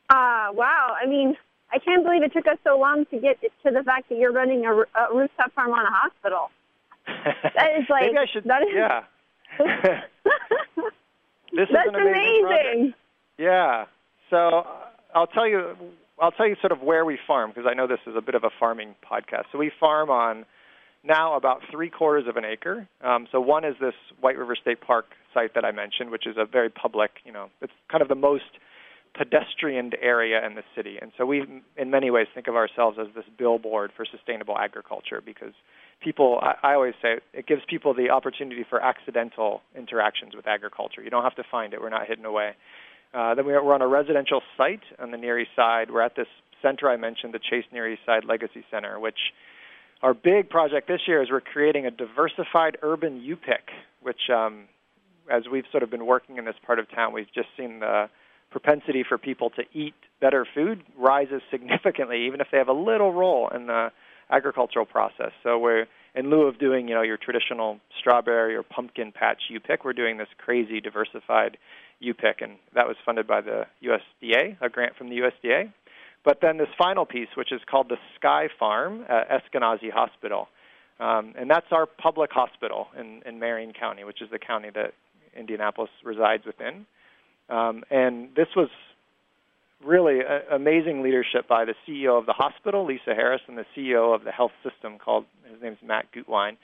Uh, 0.09 0.55
wow. 0.55 0.95
I 1.03 1.07
mean, 1.09 1.35
I 1.77 1.79
can't 1.79 2.03
believe 2.03 2.23
it 2.23 2.33
took 2.33 2.47
us 2.47 2.57
so 2.65 2.79
long 2.79 3.05
to 3.11 3.19
get 3.19 3.39
to 3.43 3.71
the 3.71 3.83
fact 3.85 4.09
that 4.09 4.17
you're 4.17 4.33
running 4.33 4.65
a, 4.65 4.73
a 4.73 5.15
rooftop 5.15 5.53
farm 5.53 5.73
on 5.73 5.85
a 5.85 5.91
hospital. 5.91 6.51
That 7.55 7.79
is 7.79 7.87
like 7.89 8.07
Maybe 8.07 8.19
I 8.19 8.27
should, 8.33 8.45
that 8.45 8.63
is, 8.63 8.69
yeah. 8.75 9.03
this 11.53 11.69
That's 11.73 11.89
is 11.89 11.95
an 11.95 11.95
amazing, 11.95 12.45
amazing. 12.47 12.95
Yeah. 13.39 13.85
So 14.31 14.37
uh, 14.37 14.65
I'll 15.15 15.27
tell 15.27 15.47
you 15.47 15.77
I'll 16.19 16.33
tell 16.33 16.49
you 16.49 16.57
sort 16.61 16.73
of 16.73 16.81
where 16.81 17.05
we 17.05 17.19
farm 17.27 17.51
because 17.55 17.69
I 17.71 17.75
know 17.75 17.87
this 17.87 18.01
is 18.07 18.15
a 18.17 18.21
bit 18.21 18.35
of 18.35 18.45
a 18.45 18.51
farming 18.59 18.95
podcast. 19.09 19.45
So 19.53 19.59
we 19.59 19.71
farm 19.79 20.11
on 20.11 20.47
now 21.05 21.37
about 21.37 21.61
three 21.71 21.91
quarters 21.91 22.25
of 22.27 22.37
an 22.37 22.45
acre. 22.45 22.89
Um, 23.05 23.29
so 23.31 23.41
one 23.41 23.65
is 23.65 23.77
this 23.81 23.95
White 24.21 24.39
River 24.39 24.57
State 24.57 24.81
Park 24.81 25.07
site 25.33 25.55
that 25.55 25.65
I 25.65 25.73
mentioned, 25.73 26.11
which 26.11 26.27
is 26.27 26.37
a 26.39 26.45
very 26.45 26.71
public, 26.71 27.11
you 27.25 27.33
know, 27.33 27.51
it's 27.61 27.73
kind 27.91 28.03
of 28.03 28.09
the 28.09 28.15
most 28.15 28.45
pedestrian 29.17 29.93
area 30.03 30.45
in 30.47 30.55
the 30.55 30.63
city. 30.75 30.99
And 31.01 31.13
so 31.17 31.25
we, 31.25 31.45
in 31.77 31.91
many 31.91 32.11
ways, 32.11 32.27
think 32.35 32.49
of 32.49 32.57
ourselves 32.57 32.99
as 33.01 33.09
this 33.15 33.25
billboard 33.39 33.93
for 33.97 34.05
sustainable 34.05 34.59
agriculture 34.59 35.23
because 35.25 35.55
people, 36.03 36.39
I, 36.43 36.73
I 36.73 36.75
always 36.75 36.95
say, 37.01 37.19
it 37.33 37.47
gives 37.47 37.63
people 37.69 37.95
the 37.95 38.11
opportunity 38.11 38.65
for 38.69 38.81
accidental 38.83 39.63
interactions 39.77 40.35
with 40.35 40.47
agriculture. 40.47 41.03
You 41.03 41.11
don't 41.11 41.25
have 41.25 41.37
to 41.37 41.45
find 41.51 41.73
it. 41.73 41.81
We're 41.81 41.91
not 41.91 42.07
hidden 42.07 42.25
away. 42.25 42.53
Uh, 43.15 43.35
then 43.35 43.47
we're 43.47 43.75
on 43.75 43.83
a 43.83 43.87
residential 43.87 44.43
site 44.57 44.83
on 44.99 45.11
the 45.11 45.17
Near 45.17 45.39
East 45.39 45.51
Side. 45.57 45.91
We're 45.91 46.03
at 46.03 46.17
this 46.17 46.27
center 46.61 46.91
I 46.91 46.97
mentioned, 46.97 47.33
the 47.33 47.39
Chase 47.39 47.65
Near 47.73 47.91
East 47.91 48.03
Side 48.05 48.25
Legacy 48.25 48.65
Center, 48.71 49.01
which 49.01 49.33
our 50.03 50.13
big 50.13 50.51
project 50.51 50.89
this 50.89 51.01
year 51.07 51.23
is 51.23 51.31
we're 51.31 51.41
creating 51.41 51.87
a 51.87 51.91
diversified 51.91 52.77
urban 52.83 53.23
U-Pick, 53.23 53.71
which, 54.03 54.29
um, 54.35 54.65
as 55.31 55.45
we've 55.51 55.65
sort 55.71 55.83
of 55.83 55.91
been 55.91 56.05
working 56.05 56.37
in 56.37 56.45
this 56.45 56.57
part 56.67 56.79
of 56.79 56.91
town, 56.91 57.15
we've 57.15 57.33
just 57.35 57.49
seen 57.57 57.81
the 57.81 58.09
propensity 58.59 59.05
for 59.07 59.19
people 59.19 59.51
to 59.51 59.63
eat 59.75 59.93
better 60.19 60.47
food 60.55 60.83
rises 60.97 61.43
significantly, 61.51 62.25
even 62.27 62.41
if 62.41 62.47
they 62.51 62.57
have 62.57 62.69
a 62.69 62.73
little 62.73 63.13
role 63.13 63.51
in 63.55 63.67
the 63.67 63.89
agricultural 64.31 64.87
process. 64.87 65.33
So 65.43 65.59
we're 65.59 65.85
in 66.15 66.31
lieu 66.31 66.47
of 66.47 66.59
doing, 66.59 66.89
you 66.89 66.95
know, 66.95 67.03
your 67.03 67.19
traditional 67.19 67.79
strawberry 68.01 68.57
or 68.57 68.63
pumpkin 68.63 69.13
patch 69.13 69.43
U-Pick, 69.51 69.85
we're 69.85 69.93
doing 69.93 70.17
this 70.17 70.29
crazy 70.39 70.81
diversified 70.81 71.59
U-Pick, 72.01 72.41
and 72.41 72.53
that 72.75 72.87
was 72.87 72.97
funded 73.05 73.27
by 73.27 73.43
the 73.43 73.65
USDA, 73.85 74.57
a 74.63 74.71
grant 74.71 74.97
from 74.97 75.11
the 75.11 75.17
USDA. 75.17 75.71
But 76.25 76.39
then 76.41 76.57
this 76.57 76.69
final 76.79 77.05
piece, 77.05 77.29
which 77.37 77.53
is 77.53 77.61
called 77.71 77.91
the 77.91 77.99
Sky 78.19 78.49
Farm 78.59 79.05
at 79.07 79.29
Eskenazi 79.29 79.93
Hospital, 79.93 80.49
um, 80.99 81.35
and 81.39 81.51
that's 81.51 81.67
our 81.73 81.85
public 81.85 82.31
hospital 82.33 82.87
in, 82.99 83.21
in 83.27 83.39
Marion 83.39 83.75
County, 83.79 84.05
which 84.05 84.23
is 84.23 84.31
the 84.33 84.39
county 84.39 84.71
that 84.75 84.95
Indianapolis 85.39 85.91
resides 86.03 86.47
within. 86.47 86.87
Um, 87.49 87.85
and 87.91 88.29
this 88.35 88.49
was 88.57 88.69
really 89.85 90.21
a, 90.21 90.55
amazing 90.55 91.03
leadership 91.03 91.47
by 91.49 91.65
the 91.65 91.75
CEO 91.87 92.19
of 92.19 92.27
the 92.27 92.33
hospital, 92.33 92.85
Lisa 92.85 93.15
Harris, 93.15 93.43
and 93.47 93.57
the 93.57 93.67
CEO 93.77 94.15
of 94.15 94.25
the 94.25 94.33
health 94.33 94.53
system 94.63 94.99
called 94.99 95.25
his 95.51 95.63
name 95.63 95.73
is 95.73 95.79
Matt 95.87 96.07
Gutwein. 96.13 96.57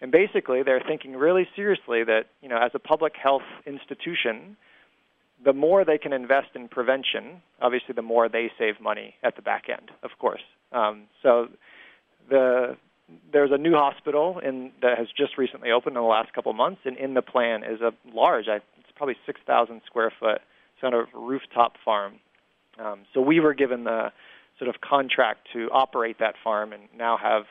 And 0.00 0.12
basically, 0.12 0.62
they're 0.62 0.82
thinking 0.86 1.12
really 1.12 1.48
seriously 1.56 2.04
that 2.04 2.26
you 2.42 2.48
know, 2.48 2.58
as 2.58 2.72
a 2.74 2.78
public 2.78 3.14
health 3.16 3.46
institution, 3.66 4.56
the 5.44 5.52
more 5.52 5.84
they 5.84 5.98
can 5.98 6.12
invest 6.12 6.48
in 6.54 6.68
prevention, 6.68 7.42
obviously, 7.60 7.94
the 7.94 8.02
more 8.02 8.28
they 8.28 8.50
save 8.58 8.80
money 8.80 9.14
at 9.22 9.36
the 9.36 9.42
back 9.42 9.64
end, 9.70 9.90
of 10.02 10.10
course. 10.18 10.42
Um, 10.72 11.04
so 11.22 11.48
the 12.28 12.76
there's 13.32 13.52
a 13.52 13.58
new 13.58 13.74
hospital 13.74 14.40
in, 14.40 14.72
that 14.82 14.98
has 14.98 15.06
just 15.16 15.38
recently 15.38 15.70
opened 15.70 15.96
in 15.96 16.02
the 16.02 16.08
last 16.08 16.32
couple 16.32 16.50
of 16.50 16.56
months, 16.56 16.80
and 16.84 16.96
in 16.96 17.14
the 17.14 17.22
plan 17.22 17.62
is 17.62 17.80
a 17.80 17.92
large, 18.12 18.46
it's 18.48 18.64
probably 18.96 19.16
6,000 19.26 19.82
square 19.86 20.12
foot 20.18 20.40
sort 20.80 20.94
of 20.94 21.06
rooftop 21.14 21.74
farm. 21.84 22.14
Um, 22.78 23.00
so 23.14 23.20
we 23.20 23.40
were 23.40 23.54
given 23.54 23.84
the 23.84 24.12
sort 24.58 24.74
of 24.74 24.80
contract 24.80 25.48
to 25.52 25.68
operate 25.72 26.18
that 26.18 26.34
farm, 26.42 26.72
and 26.72 26.82
now 26.96 27.16
have 27.16 27.44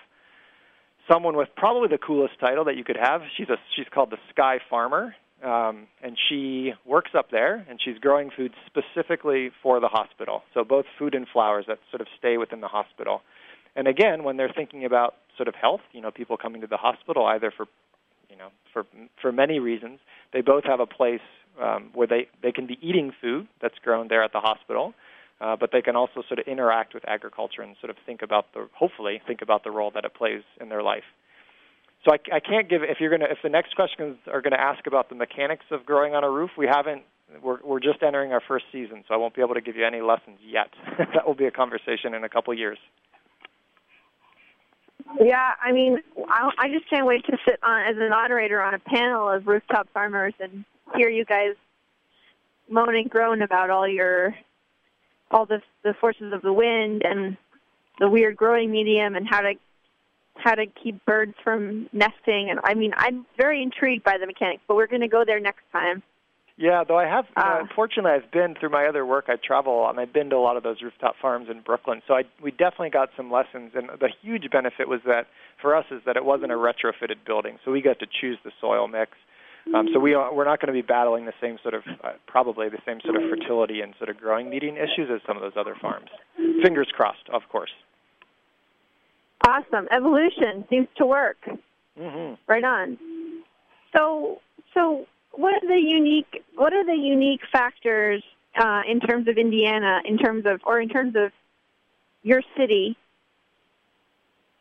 someone 1.11 1.35
with 1.35 1.49
probably 1.55 1.87
the 1.87 1.97
coolest 1.97 2.39
title 2.39 2.65
that 2.65 2.77
you 2.77 2.83
could 2.83 2.97
have. 2.97 3.21
She's 3.37 3.49
a 3.49 3.57
she's 3.75 3.85
called 3.93 4.11
the 4.11 4.17
Sky 4.31 4.59
Farmer, 4.69 5.15
um, 5.43 5.87
and 6.01 6.17
she 6.29 6.73
works 6.85 7.11
up 7.17 7.31
there, 7.31 7.65
and 7.69 7.79
she's 7.83 7.97
growing 7.99 8.31
food 8.35 8.53
specifically 8.65 9.51
for 9.61 9.79
the 9.79 9.87
hospital. 9.87 10.43
So 10.53 10.63
both 10.63 10.85
food 10.97 11.15
and 11.15 11.27
flowers 11.31 11.65
that 11.67 11.79
sort 11.91 12.01
of 12.01 12.07
stay 12.17 12.37
within 12.37 12.61
the 12.61 12.67
hospital. 12.67 13.21
And 13.75 13.87
again, 13.87 14.23
when 14.23 14.37
they're 14.37 14.53
thinking 14.55 14.85
about 14.85 15.15
sort 15.35 15.47
of 15.47 15.55
health, 15.55 15.81
you 15.91 16.01
know, 16.01 16.11
people 16.11 16.37
coming 16.37 16.61
to 16.61 16.67
the 16.67 16.77
hospital 16.77 17.25
either 17.25 17.51
for, 17.55 17.65
you 18.29 18.35
know, 18.35 18.49
for 18.73 18.85
for 19.21 19.31
many 19.31 19.59
reasons, 19.59 19.99
they 20.33 20.41
both 20.41 20.63
have 20.65 20.79
a 20.79 20.85
place 20.85 21.21
um, 21.61 21.89
where 21.93 22.07
they 22.07 22.27
they 22.41 22.51
can 22.51 22.67
be 22.67 22.77
eating 22.81 23.11
food 23.21 23.47
that's 23.61 23.77
grown 23.83 24.07
there 24.07 24.23
at 24.23 24.33
the 24.33 24.39
hospital, 24.39 24.93
uh, 25.41 25.55
but 25.55 25.71
they 25.71 25.81
can 25.81 25.95
also 25.95 26.23
sort 26.27 26.39
of 26.39 26.47
interact 26.47 26.93
with 26.93 27.07
agriculture 27.07 27.61
and 27.61 27.75
sort 27.79 27.89
of 27.89 27.97
think 28.05 28.21
about 28.21 28.53
the 28.53 28.67
hopefully 28.73 29.21
think 29.25 29.41
about 29.41 29.63
the 29.63 29.71
role 29.71 29.91
that 29.91 30.05
it 30.05 30.13
plays 30.13 30.43
in 30.59 30.69
their 30.69 30.83
life. 30.83 31.03
So 32.05 32.11
I, 32.13 32.35
I 32.35 32.39
can't 32.39 32.69
give 32.69 32.83
if 32.83 32.97
you're 32.99 33.09
gonna 33.09 33.29
if 33.29 33.39
the 33.43 33.49
next 33.49 33.75
questions 33.75 34.17
are 34.31 34.41
to 34.41 34.59
ask 34.59 34.85
about 34.85 35.09
the 35.09 35.15
mechanics 35.15 35.65
of 35.71 35.85
growing 35.85 36.13
on 36.13 36.23
a 36.23 36.29
roof, 36.29 36.51
we 36.57 36.67
haven't. 36.67 37.03
We're 37.41 37.57
we're 37.63 37.79
just 37.79 38.03
entering 38.03 38.31
our 38.33 38.41
first 38.47 38.65
season, 38.71 39.03
so 39.07 39.15
I 39.15 39.17
won't 39.17 39.33
be 39.33 39.41
able 39.41 39.55
to 39.55 39.61
give 39.61 39.75
you 39.75 39.85
any 39.85 40.01
lessons 40.01 40.37
yet. 40.45 40.67
that 40.97 41.25
will 41.25 41.33
be 41.33 41.45
a 41.45 41.51
conversation 41.51 42.13
in 42.13 42.23
a 42.23 42.29
couple 42.29 42.53
years. 42.53 42.77
Yeah, 45.21 45.51
I 45.61 45.71
mean, 45.71 45.99
I, 46.27 46.51
I 46.57 46.67
just 46.69 46.89
can't 46.89 47.05
wait 47.05 47.25
to 47.25 47.37
sit 47.47 47.59
on 47.63 47.85
as 47.85 47.97
a 47.97 48.09
moderator 48.09 48.61
on 48.61 48.73
a 48.73 48.79
panel 48.79 49.29
of 49.29 49.47
rooftop 49.47 49.87
farmers 49.93 50.33
and 50.39 50.65
hear 50.95 51.09
you 51.09 51.25
guys 51.25 51.55
moan 52.69 52.95
and 52.95 53.09
groan 53.09 53.41
about 53.41 53.69
all 53.69 53.87
your 53.87 54.35
all 55.31 55.45
the 55.45 55.61
the 55.83 55.93
forces 56.01 56.33
of 56.33 56.41
the 56.41 56.53
wind 56.53 57.03
and 57.05 57.37
the 57.99 58.09
weird 58.09 58.35
growing 58.35 58.71
medium 58.71 59.15
and 59.15 59.27
how 59.29 59.41
to 59.41 59.53
how 60.35 60.55
to 60.55 60.65
keep 60.65 61.03
birds 61.05 61.33
from 61.43 61.89
nesting. 61.93 62.49
And 62.49 62.59
I 62.63 62.73
mean, 62.73 62.93
I'm 62.97 63.25
very 63.37 63.63
intrigued 63.63 64.03
by 64.03 64.17
the 64.19 64.27
mechanics, 64.27 64.63
but 64.67 64.75
we're 64.75 64.87
going 64.87 65.01
to 65.01 65.07
go 65.07 65.23
there 65.25 65.39
next 65.39 65.63
time. 65.71 66.03
Yeah, 66.57 66.85
though 66.87 66.97
I 66.97 67.05
have, 67.05 67.25
you 67.35 67.43
know, 67.43 67.49
Uh, 67.49 67.59
unfortunately, 67.59 68.11
I've 68.11 68.31
been 68.31 68.55
through 68.55 68.69
my 68.69 68.85
other 68.87 69.05
work. 69.05 69.25
I 69.27 69.35
travel 69.35 69.77
a 69.77 69.79
lot, 69.81 69.89
and 69.89 69.99
I've 69.99 70.13
been 70.13 70.29
to 70.29 70.37
a 70.37 70.39
lot 70.39 70.55
of 70.55 70.63
those 70.63 70.81
rooftop 70.81 71.15
farms 71.21 71.49
in 71.49 71.59
Brooklyn. 71.59 72.01
So 72.07 72.13
I, 72.13 72.23
we 72.41 72.51
definitely 72.51 72.91
got 72.91 73.09
some 73.17 73.29
lessons, 73.29 73.71
and 73.75 73.89
the 73.99 74.09
huge 74.21 74.49
benefit 74.51 74.87
was 74.87 75.01
that 75.05 75.27
for 75.61 75.75
us 75.75 75.85
is 75.91 76.01
that 76.05 76.15
it 76.15 76.23
wasn't 76.23 76.53
a 76.53 76.55
retrofitted 76.55 77.25
building, 77.25 77.59
so 77.65 77.71
we 77.71 77.81
got 77.81 77.99
to 77.99 78.07
choose 78.07 78.37
the 78.45 78.51
soil 78.61 78.87
mix. 78.87 79.11
Um, 79.73 79.89
so 79.91 79.99
we 79.99 80.13
are, 80.13 80.31
we're 80.33 80.45
not 80.45 80.61
going 80.61 80.67
to 80.67 80.73
be 80.73 80.85
battling 80.85 81.25
the 81.25 81.33
same 81.41 81.57
sort 81.61 81.73
of, 81.73 81.83
uh, 82.03 82.11
probably 82.27 82.69
the 82.69 82.81
same 82.85 83.01
sort 83.01 83.15
of 83.15 83.23
fertility 83.29 83.81
and 83.81 83.95
sort 83.97 84.09
of 84.09 84.17
growing 84.17 84.47
median 84.49 84.77
issues 84.77 85.09
as 85.11 85.21
some 85.25 85.35
of 85.35 85.41
those 85.41 85.57
other 85.57 85.75
farms. 85.81 86.09
Fingers 86.63 86.87
crossed, 86.93 87.27
of 87.33 87.41
course. 87.49 87.71
Awesome. 89.45 89.87
Evolution 89.91 90.65
seems 90.69 90.87
to 90.97 91.05
work. 91.05 91.37
hmm 91.97 92.33
Right 92.47 92.63
on. 92.63 92.97
So, 93.97 94.39
so 94.73 95.07
what 95.37 95.53
are 95.53 95.67
the 95.67 95.81
unique 95.81 96.43
what 96.55 96.73
are 96.73 96.85
the 96.85 96.95
unique 96.95 97.41
factors 97.51 98.23
uh, 98.57 98.81
in 98.87 98.99
terms 98.99 99.27
of 99.27 99.37
Indiana, 99.37 100.01
in 100.05 100.17
terms 100.17 100.45
of 100.45 100.61
or 100.65 100.79
in 100.79 100.89
terms 100.89 101.15
of 101.15 101.31
your 102.23 102.41
city 102.57 102.97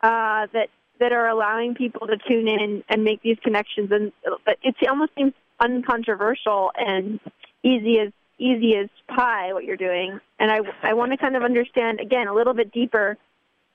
uh, 0.02 0.46
that 0.52 0.68
that 1.00 1.12
are 1.12 1.28
allowing 1.28 1.74
people 1.74 2.06
to 2.06 2.16
tune 2.28 2.48
in 2.48 2.84
and 2.88 3.04
make 3.04 3.22
these 3.22 3.38
connections? 3.42 3.90
And 3.92 4.12
but 4.44 4.58
it 4.62 4.74
almost 4.88 5.12
seems 5.16 5.32
uncontroversial 5.60 6.72
and 6.76 7.20
easy 7.62 8.00
as 8.00 8.12
easy 8.38 8.76
as 8.76 8.88
pie 9.08 9.52
what 9.52 9.64
you're 9.64 9.76
doing. 9.76 10.20
And 10.38 10.50
I 10.50 10.60
I 10.82 10.94
want 10.94 11.12
to 11.12 11.16
kind 11.16 11.36
of 11.36 11.42
understand 11.42 12.00
again 12.00 12.26
a 12.26 12.34
little 12.34 12.54
bit 12.54 12.72
deeper, 12.72 13.16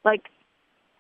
like 0.04 0.24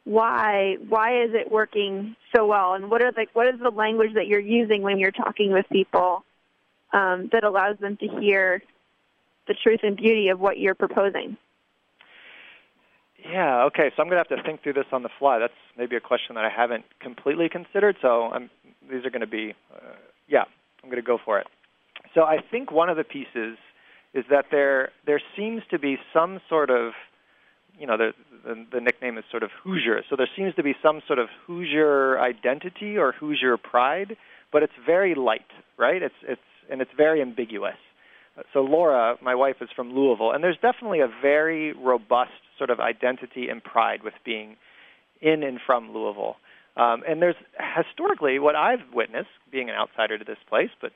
why 0.09 0.75
why 0.87 1.23
is 1.23 1.29
it 1.33 1.51
working 1.51 2.15
so 2.35 2.47
well 2.47 2.73
and 2.73 2.89
what 2.89 3.01
are 3.01 3.11
the 3.11 3.27
what 3.33 3.47
is 3.47 3.59
the 3.61 3.69
language 3.69 4.13
that 4.15 4.25
you're 4.27 4.39
using 4.39 4.81
when 4.81 4.97
you're 4.97 5.11
talking 5.11 5.51
with 5.51 5.65
people 5.71 6.23
um, 6.93 7.29
that 7.31 7.43
allows 7.43 7.77
them 7.77 7.95
to 7.97 8.07
hear 8.19 8.63
the 9.47 9.53
truth 9.53 9.81
and 9.83 9.95
beauty 9.97 10.29
of 10.29 10.39
what 10.39 10.57
you're 10.57 10.73
proposing 10.73 11.37
Yeah. 13.23 13.65
Okay. 13.65 13.91
So 13.95 14.01
I'm 14.01 14.09
going 14.09 14.23
to 14.23 14.25
have 14.27 14.37
to 14.37 14.43
think 14.43 14.63
through 14.63 14.73
this 14.73 14.85
on 14.91 15.03
the 15.03 15.09
fly. 15.19 15.39
That's 15.39 15.53
maybe 15.77 15.95
a 15.95 15.99
question 15.99 16.35
that 16.35 16.45
I 16.45 16.49
haven't 16.49 16.85
completely 16.99 17.49
considered. 17.49 17.95
So 18.01 18.31
I'm, 18.31 18.49
these 18.89 19.05
are 19.05 19.09
going 19.09 19.21
to 19.21 19.27
be, 19.27 19.53
uh, 19.75 19.95
yeah, 20.27 20.45
I'm 20.81 20.89
going 20.89 21.01
to 21.01 21.05
go 21.05 21.19
for 21.23 21.37
it. 21.39 21.47
So 22.15 22.23
I 22.23 22.37
think 22.51 22.71
one 22.71 22.89
of 22.89 22.97
the 22.97 23.03
pieces 23.03 23.57
is 24.13 24.25
that 24.29 24.45
there 24.49 24.89
there 25.05 25.21
seems 25.35 25.61
to 25.69 25.77
be 25.77 25.97
some 26.13 26.39
sort 26.49 26.69
of, 26.69 26.93
you 27.79 27.87
know, 27.87 27.97
the, 27.97 28.11
the 28.43 28.65
the 28.73 28.81
nickname 28.81 29.17
is 29.17 29.23
sort 29.31 29.43
of 29.43 29.51
Hoosier. 29.63 30.03
So 30.09 30.15
there 30.15 30.29
seems 30.35 30.53
to 30.55 30.63
be 30.63 30.75
some 30.83 31.01
sort 31.07 31.19
of 31.19 31.29
Hoosier 31.47 32.19
identity 32.19 32.97
or 32.97 33.13
Hoosier 33.13 33.57
pride, 33.57 34.17
but 34.51 34.63
it's 34.63 34.73
very 34.85 35.15
light, 35.15 35.49
right? 35.77 36.01
It's 36.01 36.15
it's 36.23 36.41
and 36.69 36.81
it's 36.81 36.91
very 36.95 37.21
ambiguous. 37.21 37.77
So 38.53 38.61
Laura, 38.61 39.17
my 39.21 39.35
wife, 39.35 39.57
is 39.61 39.69
from 39.75 39.93
Louisville, 39.93 40.31
and 40.31 40.43
there's 40.43 40.57
definitely 40.61 40.99
a 40.99 41.09
very 41.21 41.73
robust 41.73 42.31
sort 42.57 42.69
of 42.69 42.79
identity 42.79 43.49
and 43.49 43.63
pride 43.63 44.03
with 44.03 44.13
being 44.23 44.55
in 45.21 45.43
and 45.43 45.59
from 45.65 45.93
Louisville. 45.93 46.37
Um, 46.77 47.03
and 47.07 47.21
there's 47.21 47.35
historically 47.75 48.39
what 48.39 48.55
I've 48.55 48.93
witnessed, 48.93 49.29
being 49.51 49.69
an 49.69 49.75
outsider 49.75 50.17
to 50.17 50.23
this 50.23 50.37
place, 50.47 50.69
but 50.81 50.91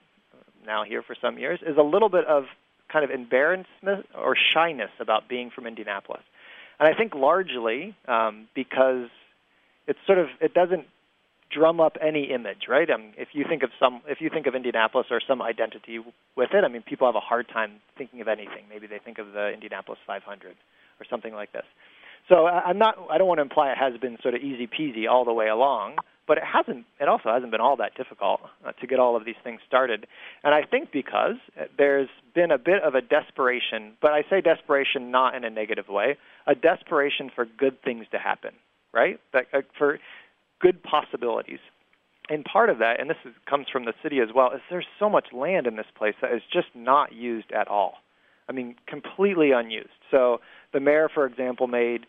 now 0.65 0.83
here 0.83 1.01
for 1.01 1.15
some 1.19 1.37
years, 1.37 1.59
is 1.65 1.77
a 1.77 1.81
little 1.83 2.09
bit 2.09 2.25
of 2.25 2.45
kind 2.91 3.03
of 3.03 3.11
embarrassment 3.11 4.07
or 4.15 4.35
shyness 4.53 4.91
about 4.99 5.27
being 5.27 5.49
from 5.49 5.67
Indianapolis. 5.67 6.23
And 6.83 6.93
I 6.93 6.97
think 6.97 7.15
largely 7.15 7.95
um, 8.09 8.49
because 8.53 9.07
it's 9.87 9.99
sort 10.05 10.19
of 10.19 10.27
it 10.41 10.53
doesn't 10.53 10.85
drum 11.49 11.79
up 11.79 11.95
any 12.01 12.25
image, 12.25 12.67
right? 12.67 12.89
I 12.91 12.97
mean, 12.97 13.13
if 13.17 13.29
you 13.31 13.45
think 13.47 13.63
of 13.63 13.69
some, 13.79 14.01
if 14.05 14.19
you 14.19 14.29
think 14.29 14.47
of 14.47 14.53
Indianapolis 14.53 15.07
or 15.09 15.21
some 15.25 15.41
identity 15.41 15.99
with 16.35 16.49
it, 16.51 16.65
I 16.65 16.67
mean, 16.67 16.81
people 16.81 17.07
have 17.07 17.15
a 17.15 17.21
hard 17.21 17.47
time 17.47 17.79
thinking 17.97 18.19
of 18.19 18.27
anything. 18.27 18.65
Maybe 18.69 18.85
they 18.85 18.99
think 18.99 19.17
of 19.17 19.31
the 19.31 19.53
Indianapolis 19.53 19.97
500 20.05 20.55
or 20.99 21.05
something 21.09 21.33
like 21.33 21.53
this. 21.53 21.63
So 22.27 22.47
I'm 22.47 22.77
not. 22.77 22.97
I 23.09 23.17
don't 23.17 23.29
want 23.29 23.37
to 23.37 23.43
imply 23.43 23.71
it 23.71 23.77
has 23.77 23.97
been 24.01 24.17
sort 24.21 24.33
of 24.35 24.41
easy 24.41 24.67
peasy 24.67 25.09
all 25.09 25.23
the 25.23 25.31
way 25.31 25.47
along, 25.47 25.99
but 26.27 26.37
it 26.37 26.43
hasn't. 26.43 26.85
It 26.99 27.07
also 27.07 27.29
hasn't 27.29 27.51
been 27.51 27.61
all 27.61 27.75
that 27.77 27.95
difficult 27.95 28.41
uh, 28.65 28.71
to 28.73 28.87
get 28.87 28.99
all 28.99 29.15
of 29.15 29.25
these 29.25 29.35
things 29.43 29.59
started. 29.67 30.07
And 30.43 30.53
I 30.53 30.61
think 30.63 30.91
because 30.91 31.35
there's 31.77 32.09
been 32.33 32.51
a 32.51 32.57
bit 32.57 32.81
of 32.83 32.95
a 32.95 33.01
desperation, 33.01 33.93
but 34.01 34.11
I 34.11 34.23
say 34.29 34.41
desperation 34.41 35.11
not 35.11 35.35
in 35.35 35.43
a 35.43 35.49
negative 35.49 35.89
way, 35.89 36.17
a 36.47 36.55
desperation 36.55 37.29
for 37.33 37.45
good 37.45 37.81
things 37.83 38.05
to 38.11 38.19
happen, 38.19 38.51
right? 38.93 39.19
That 39.33 39.45
uh, 39.53 39.61
for 39.77 39.99
good 40.59 40.81
possibilities. 40.81 41.59
And 42.29 42.45
part 42.45 42.69
of 42.69 42.79
that, 42.79 43.01
and 43.01 43.09
this 43.09 43.17
is, 43.25 43.33
comes 43.49 43.67
from 43.71 43.83
the 43.83 43.93
city 44.01 44.19
as 44.19 44.29
well, 44.33 44.51
is 44.53 44.61
there's 44.69 44.87
so 44.97 45.09
much 45.09 45.27
land 45.33 45.67
in 45.67 45.75
this 45.75 45.85
place 45.97 46.15
that 46.21 46.31
is 46.33 46.41
just 46.51 46.67
not 46.73 47.11
used 47.11 47.51
at 47.51 47.67
all. 47.67 47.95
I 48.47 48.53
mean, 48.53 48.75
completely 48.87 49.51
unused. 49.51 49.89
So 50.09 50.39
the 50.71 50.79
mayor, 50.79 51.09
for 51.13 51.25
example, 51.25 51.67
made 51.67 52.05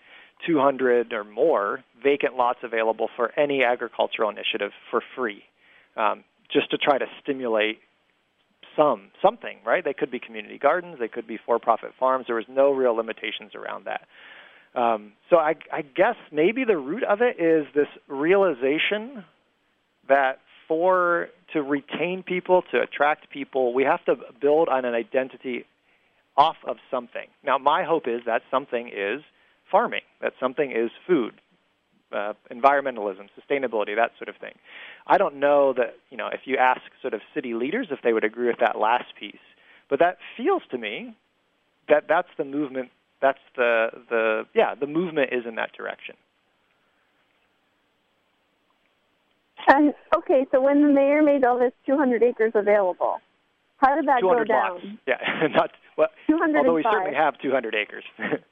200 0.47 1.13
or 1.13 1.25
more 1.25 1.85
vacant 2.03 2.37
lots 2.37 2.61
available 2.63 3.09
for 3.17 3.39
any 3.39 3.63
agricultural 3.63 4.31
initiative 4.31 4.73
for 4.91 5.03
free, 5.17 5.43
um, 5.97 6.25
just 6.53 6.71
to 6.71 6.79
try 6.79 6.99
to 6.99 7.07
stimulate 7.23 7.79
some 8.77 9.11
something. 9.23 9.59
Right? 9.65 9.85
They 9.85 9.95
could 9.95 10.11
be 10.11 10.19
community 10.19 10.59
gardens, 10.59 10.99
they 10.99 11.09
could 11.09 11.27
be 11.27 11.39
for-profit 11.45 11.93
farms. 11.99 12.27
There 12.27 12.37
was 12.37 12.47
no 12.49 12.73
real 12.73 12.95
limitations 12.95 13.55
around 13.55 13.87
that. 13.87 14.03
Um, 14.75 15.13
so 15.31 15.37
I, 15.37 15.55
I 15.73 15.83
guess 15.83 16.17
maybe 16.33 16.65
the 16.65 16.77
root 16.77 17.05
of 17.05 17.21
it 17.21 17.41
is 17.41 17.67
this 17.75 17.87
realization 18.09 19.25
that 20.09 20.41
for 20.67 21.29
to 21.53 21.63
retain 21.63 22.25
people, 22.27 22.63
to 22.73 22.81
attract 22.81 23.31
people, 23.31 23.73
we 23.73 23.85
have 23.85 24.05
to 24.07 24.17
build 24.41 24.69
on 24.69 24.85
an 24.85 24.95
identity 24.95 25.65
off 26.37 26.57
of 26.67 26.77
something. 26.91 27.27
Now, 27.45 27.59
my 27.59 27.85
hope 27.85 28.09
is 28.09 28.23
that 28.27 28.43
something 28.51 28.89
is 28.89 29.23
farming, 29.75 30.03
that 30.21 30.35
something 30.39 30.71
is 30.71 30.93
food, 31.05 31.35
uh, 32.13 32.35
environmentalism, 32.49 33.27
sustainability, 33.37 33.97
that 33.97 34.13
sort 34.17 34.29
of 34.29 34.37
thing. 34.37 34.55
I 35.09 35.19
don't 35.19 35.41
know 35.41 35.73
that 35.73 35.97
you 36.11 36.17
know 36.17 36.29
if 36.33 36.43
you 36.45 36.57
ask 36.59 36.83
sort 37.03 37.13
of 37.13 37.21
city 37.35 37.55
leaders 37.55 37.89
if 37.91 37.99
they 38.05 38.13
would 38.13 38.23
agree 38.23 38.47
with 38.47 38.61
that 38.61 38.79
last 38.79 39.17
piece, 39.19 39.47
but 39.91 39.99
that 39.99 40.19
feels 40.37 40.63
to 40.71 40.79
me 40.79 41.17
that 41.89 42.05
that's 42.09 42.29
the 42.39 42.45
movement. 42.45 42.91
That's 43.21 43.41
the 43.57 43.89
the 44.09 44.45
yeah 44.55 44.77
the 44.77 44.87
movement 44.87 45.31
is 45.33 45.45
in 45.45 45.57
that 45.57 45.73
direction. 45.77 46.15
and 49.67 49.93
okay 50.17 50.47
so 50.53 50.61
when 50.61 50.87
the 50.87 50.93
mayor 50.93 51.23
made 51.23 51.43
all 51.43 51.59
this 51.59 51.73
200 51.87 52.23
acres 52.23 52.53
available 52.55 53.17
how 53.79 53.95
did 53.95 54.07
that 54.07 54.21
go 54.21 54.45
down 54.45 54.75
lots. 54.75 54.85
Yeah, 55.07 55.49
not 55.57 55.71
well. 55.97 56.09
Although 56.31 56.75
we 56.75 56.83
certainly 56.83 57.17
have 57.17 57.35
200 57.39 57.75
acres. 57.75 58.05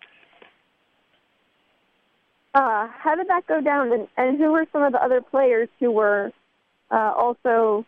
Uh, 2.55 2.89
how 2.89 3.15
did 3.15 3.29
that 3.29 3.47
go 3.47 3.61
down, 3.61 3.93
and, 3.93 4.09
and 4.17 4.39
who 4.39 4.53
were 4.53 4.67
some 4.73 4.83
of 4.83 4.93
the 4.93 5.03
other 5.03 5.21
players 5.21 5.69
who 5.81 5.91
were 5.91 6.31
uh, 6.91 7.13
also 7.17 7.87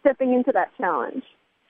stepping 0.00 0.34
into 0.34 0.50
that 0.52 0.70
challenge? 0.76 1.22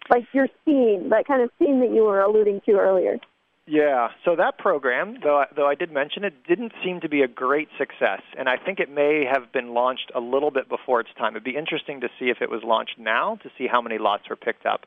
Like 0.08 0.24
your 0.32 0.48
scene, 0.64 1.10
that 1.10 1.26
kind 1.26 1.42
of 1.42 1.50
scene 1.58 1.80
that 1.80 1.92
you 1.92 2.04
were 2.04 2.20
alluding 2.20 2.62
to 2.66 2.72
earlier. 2.72 3.18
Yeah, 3.66 4.08
so 4.24 4.34
that 4.36 4.58
program, 4.58 5.18
though 5.22 5.38
I, 5.38 5.46
though 5.54 5.68
I 5.68 5.76
did 5.76 5.92
mention 5.92 6.24
it, 6.24 6.34
didn't 6.48 6.72
seem 6.82 7.00
to 7.00 7.08
be 7.08 7.22
a 7.22 7.28
great 7.28 7.68
success, 7.78 8.20
and 8.36 8.48
I 8.48 8.56
think 8.56 8.80
it 8.80 8.90
may 8.90 9.24
have 9.24 9.52
been 9.52 9.72
launched 9.72 10.10
a 10.14 10.20
little 10.20 10.50
bit 10.50 10.68
before 10.68 11.00
its 11.00 11.10
time. 11.16 11.34
It'd 11.34 11.44
be 11.44 11.56
interesting 11.56 12.00
to 12.00 12.08
see 12.18 12.28
if 12.28 12.42
it 12.42 12.50
was 12.50 12.62
launched 12.64 12.98
now 12.98 13.36
to 13.36 13.50
see 13.56 13.68
how 13.68 13.80
many 13.80 13.98
lots 13.98 14.28
were 14.28 14.36
picked 14.36 14.66
up. 14.66 14.86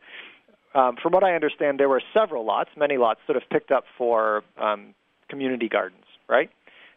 Um, 0.74 0.98
from 1.02 1.14
what 1.14 1.24
I 1.24 1.36
understand, 1.36 1.80
there 1.80 1.88
were 1.88 2.02
several 2.14 2.46
lots, 2.46 2.70
many 2.76 2.98
lots, 2.98 3.22
sort 3.26 3.38
of 3.38 3.44
picked 3.50 3.72
up 3.72 3.86
for 3.98 4.44
um, 4.58 4.94
community 5.30 5.70
gardens, 5.70 6.04
right? 6.28 6.50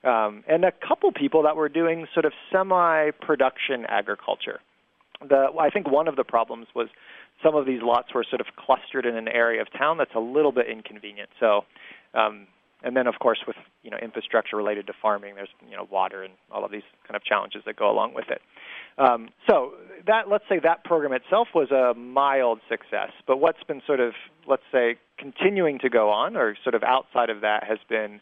Um, 0.05 0.45
and 0.49 0.65
a 0.65 0.73
couple 0.73 1.11
people 1.13 1.43
that 1.43 1.57
were 1.57 1.69
doing 1.69 2.07
sort 2.15 2.25
of 2.25 2.33
semi-production 2.53 3.85
agriculture. 3.89 4.61
The, 5.29 5.49
I 5.59 5.71
think 5.71 5.91
one 5.91 6.07
of 6.07 6.15
the 6.15 6.25
problems 6.25 6.69
was 6.75 6.89
some 7.43 7.55
of 7.55 7.67
these 7.67 7.81
lots 7.83 8.15
were 8.15 8.25
sort 8.29 8.41
of 8.41 8.47
clustered 8.57 9.07
in 9.07 9.17
an 9.17 9.29
area 9.29 9.61
of 9.61 9.69
town 9.77 9.99
that's 9.99 10.15
a 10.15 10.21
little 10.21 10.53
bit 10.53 10.67
inconvenient. 10.69 11.31
So, 11.41 11.65
um, 12.15 12.47
and 12.83 12.97
then 12.97 13.09
of 13.09 13.19
course 13.19 13.39
with 13.47 13.57
you 13.83 13.91
know 13.91 13.97
infrastructure 14.01 14.57
related 14.57 14.87
to 14.87 14.93
farming, 15.03 15.35
there's 15.35 15.49
you 15.69 15.77
know 15.77 15.89
water 15.91 16.23
and 16.23 16.35
all 16.53 16.65
of 16.65 16.71
these 16.71 16.83
kind 17.07 17.17
of 17.17 17.25
challenges 17.25 17.63
that 17.67 17.77
go 17.77 17.91
along 17.91 18.15
with 18.15 18.27
it. 18.31 18.41
Um, 18.99 19.29
so 19.49 19.73
that 20.07 20.29
let's 20.29 20.45
say 20.49 20.61
that 20.63 20.85
program 20.85 21.13
itself 21.13 21.49
was 21.55 21.71
a 21.71 21.95
mild 21.99 22.61
success, 22.69 23.11
but 23.27 23.39
what's 23.39 23.63
been 23.65 23.83
sort 23.87 24.01
of 24.01 24.13
let's 24.47 24.63
say 24.71 24.97
continuing 25.19 25.79
to 25.81 25.89
go 25.89 26.11
on, 26.11 26.37
or 26.37 26.57
sort 26.63 26.75
of 26.75 26.83
outside 26.83 27.31
of 27.31 27.41
that, 27.41 27.65
has 27.65 27.79
been 27.89 28.21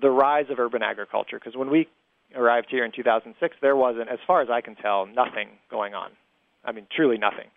the 0.00 0.10
rise 0.10 0.46
of 0.50 0.58
urban 0.58 0.82
agriculture. 0.82 1.38
Because 1.38 1.56
when 1.56 1.70
we 1.70 1.88
arrived 2.34 2.68
here 2.70 2.84
in 2.84 2.92
2006, 2.92 3.56
there 3.60 3.76
wasn't, 3.76 4.08
as 4.08 4.18
far 4.26 4.42
as 4.42 4.48
I 4.50 4.60
can 4.60 4.74
tell, 4.74 5.06
nothing 5.06 5.48
going 5.70 5.94
on. 5.94 6.10
I 6.64 6.72
mean, 6.72 6.86
truly 6.94 7.18
nothing. 7.18 7.48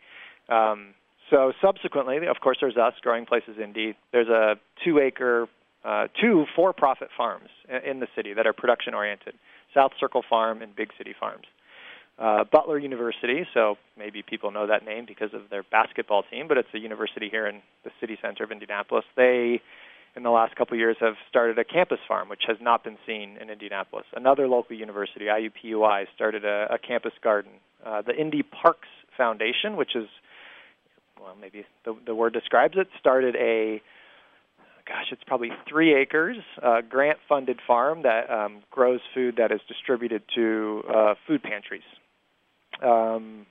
Um, 0.49 0.93
so 1.29 1.53
subsequently, 1.61 2.17
of 2.27 2.39
course, 2.41 2.57
there's 2.59 2.77
us, 2.77 2.93
Growing 3.01 3.25
Places 3.25 3.57
Indy. 3.61 3.95
There's 4.11 4.29
a 4.29 4.55
two-acre 4.83 5.47
uh, 5.85 6.07
two 6.19 6.45
for-profit 6.55 7.07
farms 7.15 7.49
in 7.85 8.01
the 8.01 8.07
city 8.15 8.33
that 8.33 8.45
are 8.45 8.53
production-oriented: 8.53 9.33
South 9.73 9.91
Circle 9.99 10.23
Farm 10.29 10.61
and 10.61 10.75
Big 10.75 10.89
City 10.97 11.15
Farms. 11.17 11.45
Uh, 12.17 12.43
Butler 12.43 12.77
University, 12.77 13.47
so 13.53 13.77
maybe 13.97 14.21
people 14.21 14.51
know 14.51 14.67
that 14.67 14.83
name 14.83 15.05
because 15.07 15.33
of 15.33 15.43
their 15.49 15.63
basketball 15.63 16.23
team, 16.23 16.49
but 16.49 16.57
it's 16.57 16.67
a 16.73 16.77
university 16.77 17.29
here 17.29 17.47
in 17.47 17.61
the 17.85 17.91
city 18.01 18.17
center 18.21 18.43
of 18.43 18.51
Indianapolis. 18.51 19.05
They, 19.15 19.61
in 20.15 20.23
the 20.23 20.29
last 20.29 20.55
couple 20.55 20.75
of 20.75 20.79
years, 20.79 20.97
have 20.99 21.15
started 21.29 21.57
a 21.59 21.63
campus 21.63 21.99
farm, 22.07 22.29
which 22.29 22.43
has 22.47 22.57
not 22.61 22.83
been 22.83 22.97
seen 23.05 23.37
in 23.41 23.49
Indianapolis. 23.49 24.05
Another 24.15 24.47
local 24.47 24.75
university, 24.75 25.25
IUPUI, 25.25 26.05
started 26.15 26.45
a, 26.45 26.67
a 26.71 26.77
campus 26.77 27.13
garden. 27.23 27.51
Uh, 27.85 28.01
the 28.01 28.15
Indy 28.15 28.43
Parks 28.43 28.87
Foundation, 29.17 29.75
which 29.75 29.95
is, 29.95 30.07
well, 31.21 31.35
maybe 31.39 31.65
the, 31.85 31.95
the 32.05 32.15
word 32.15 32.33
describes 32.33 32.75
it, 32.77 32.87
started 32.99 33.35
a 33.35 33.81
gosh, 34.87 35.05
it's 35.11 35.23
probably 35.27 35.51
three 35.69 35.93
acres, 35.93 36.37
uh, 36.63 36.81
grant 36.81 37.19
funded 37.29 37.59
farm 37.67 38.01
that 38.01 38.27
um, 38.27 38.63
grows 38.71 39.01
food 39.13 39.35
that 39.37 39.51
is 39.51 39.59
distributed 39.67 40.23
to 40.33 40.81
uh, 40.91 41.13
food 41.27 41.43
pantries 41.43 41.83
um, 42.83 43.45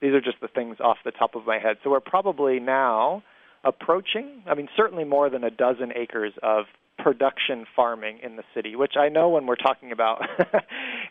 these 0.00 0.12
are 0.12 0.20
just 0.20 0.40
the 0.40 0.48
things 0.48 0.76
off 0.80 0.98
the 1.04 1.10
top 1.10 1.34
of 1.34 1.46
my 1.46 1.58
head. 1.58 1.76
So 1.82 1.90
we're 1.90 2.00
probably 2.00 2.60
now 2.60 3.22
approaching, 3.64 4.42
I 4.46 4.54
mean, 4.54 4.68
certainly 4.76 5.04
more 5.04 5.30
than 5.30 5.44
a 5.44 5.50
dozen 5.50 5.92
acres 5.96 6.32
of 6.42 6.66
production 6.98 7.66
farming 7.74 8.20
in 8.22 8.36
the 8.36 8.44
city, 8.54 8.76
which 8.76 8.94
I 8.96 9.08
know 9.08 9.28
when 9.28 9.46
we're 9.46 9.56
talking 9.56 9.90
about 9.90 10.22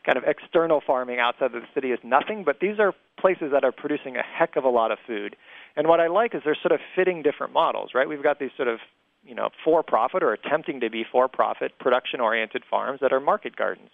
kind 0.06 0.18
of 0.18 0.24
external 0.26 0.82
farming 0.86 1.20
outside 1.20 1.54
of 1.54 1.62
the 1.62 1.68
city 1.74 1.92
is 1.92 2.00
nothing, 2.04 2.44
but 2.46 2.60
these 2.62 2.80
are 2.80 2.94
places 3.20 3.52
that 3.52 3.64
are 3.64 3.72
producing 3.72 4.16
a 4.16 4.24
heck 4.24 4.56
of 4.56 4.64
a 4.64 4.70
lot 4.70 4.92
of 4.92 4.98
food. 5.06 5.36
And 5.76 5.88
what 5.88 6.00
I 6.00 6.08
like 6.08 6.36
is 6.36 6.42
they're 6.46 6.58
sort 6.62 6.72
of 6.72 6.80
fitting 6.96 7.22
different 7.22 7.54
models, 7.54 7.92
right? 7.94 8.08
We've 8.08 8.24
got 8.24 8.40
these 8.40 8.52
sort 8.56 8.70
of, 8.70 8.80
you 9.26 9.36
know, 9.36 9.50
for-profit 9.64 10.24
or 10.24 10.34
attempting 10.34 10.80
to 10.82 10.90
be 10.90 11.04
for-profit 11.10 11.74
production-oriented 11.80 12.64
farms 12.70 13.00
that 13.02 13.12
are 13.12 13.20
market 13.20 13.56
gardens. 13.56 13.90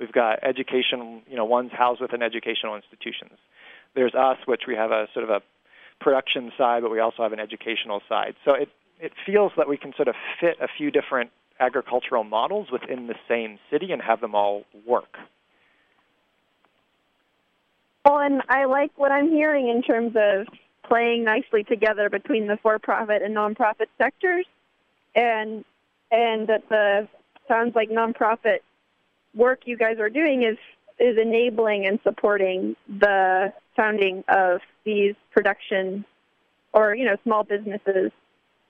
We've 0.00 0.12
got 0.12 0.42
education, 0.42 1.22
you 1.28 1.36
know, 1.36 1.44
one's 1.44 1.72
housed 1.72 2.00
within 2.00 2.22
educational 2.22 2.74
institutions. 2.74 3.38
There's 3.94 4.14
us, 4.14 4.38
which 4.46 4.62
we 4.66 4.74
have 4.74 4.90
a 4.90 5.06
sort 5.14 5.24
of 5.24 5.30
a 5.30 5.40
production 6.00 6.52
side, 6.58 6.82
but 6.82 6.90
we 6.90 7.00
also 7.00 7.22
have 7.22 7.32
an 7.32 7.40
educational 7.40 8.00
side. 8.08 8.34
So 8.44 8.54
it, 8.54 8.68
it 9.00 9.12
feels 9.26 9.52
that 9.56 9.68
we 9.68 9.76
can 9.76 9.92
sort 9.96 10.08
of 10.08 10.14
fit 10.40 10.56
a 10.60 10.68
few 10.76 10.90
different 10.90 11.30
agricultural 11.60 12.24
models 12.24 12.68
within 12.70 13.06
the 13.06 13.14
same 13.28 13.58
city 13.70 13.92
and 13.92 14.02
have 14.02 14.20
them 14.20 14.34
all 14.34 14.64
work. 14.86 15.16
Well, 18.04 18.18
and 18.18 18.42
I 18.48 18.66
like 18.66 18.90
what 18.96 19.12
I'm 19.12 19.30
hearing 19.30 19.68
in 19.68 19.82
terms 19.82 20.14
of 20.16 20.46
playing 20.86 21.24
nicely 21.24 21.64
together 21.64 22.10
between 22.10 22.46
the 22.46 22.58
for-profit 22.62 23.22
and 23.22 23.34
nonprofit 23.34 23.86
sectors, 23.96 24.46
and 25.14 25.64
and 26.10 26.48
that 26.48 26.68
the 26.68 27.08
sounds 27.48 27.74
like 27.74 27.88
nonprofit 27.88 28.58
work 29.34 29.60
you 29.64 29.76
guys 29.76 29.98
are 29.98 30.10
doing 30.10 30.42
is 30.42 30.58
is 30.98 31.16
enabling 31.18 31.86
and 31.86 31.98
supporting 32.02 32.76
the 32.88 33.52
founding 33.74 34.22
of 34.28 34.60
these 34.84 35.14
production 35.32 36.04
or 36.72 36.94
you 36.94 37.04
know 37.04 37.16
small 37.22 37.44
businesses 37.44 38.10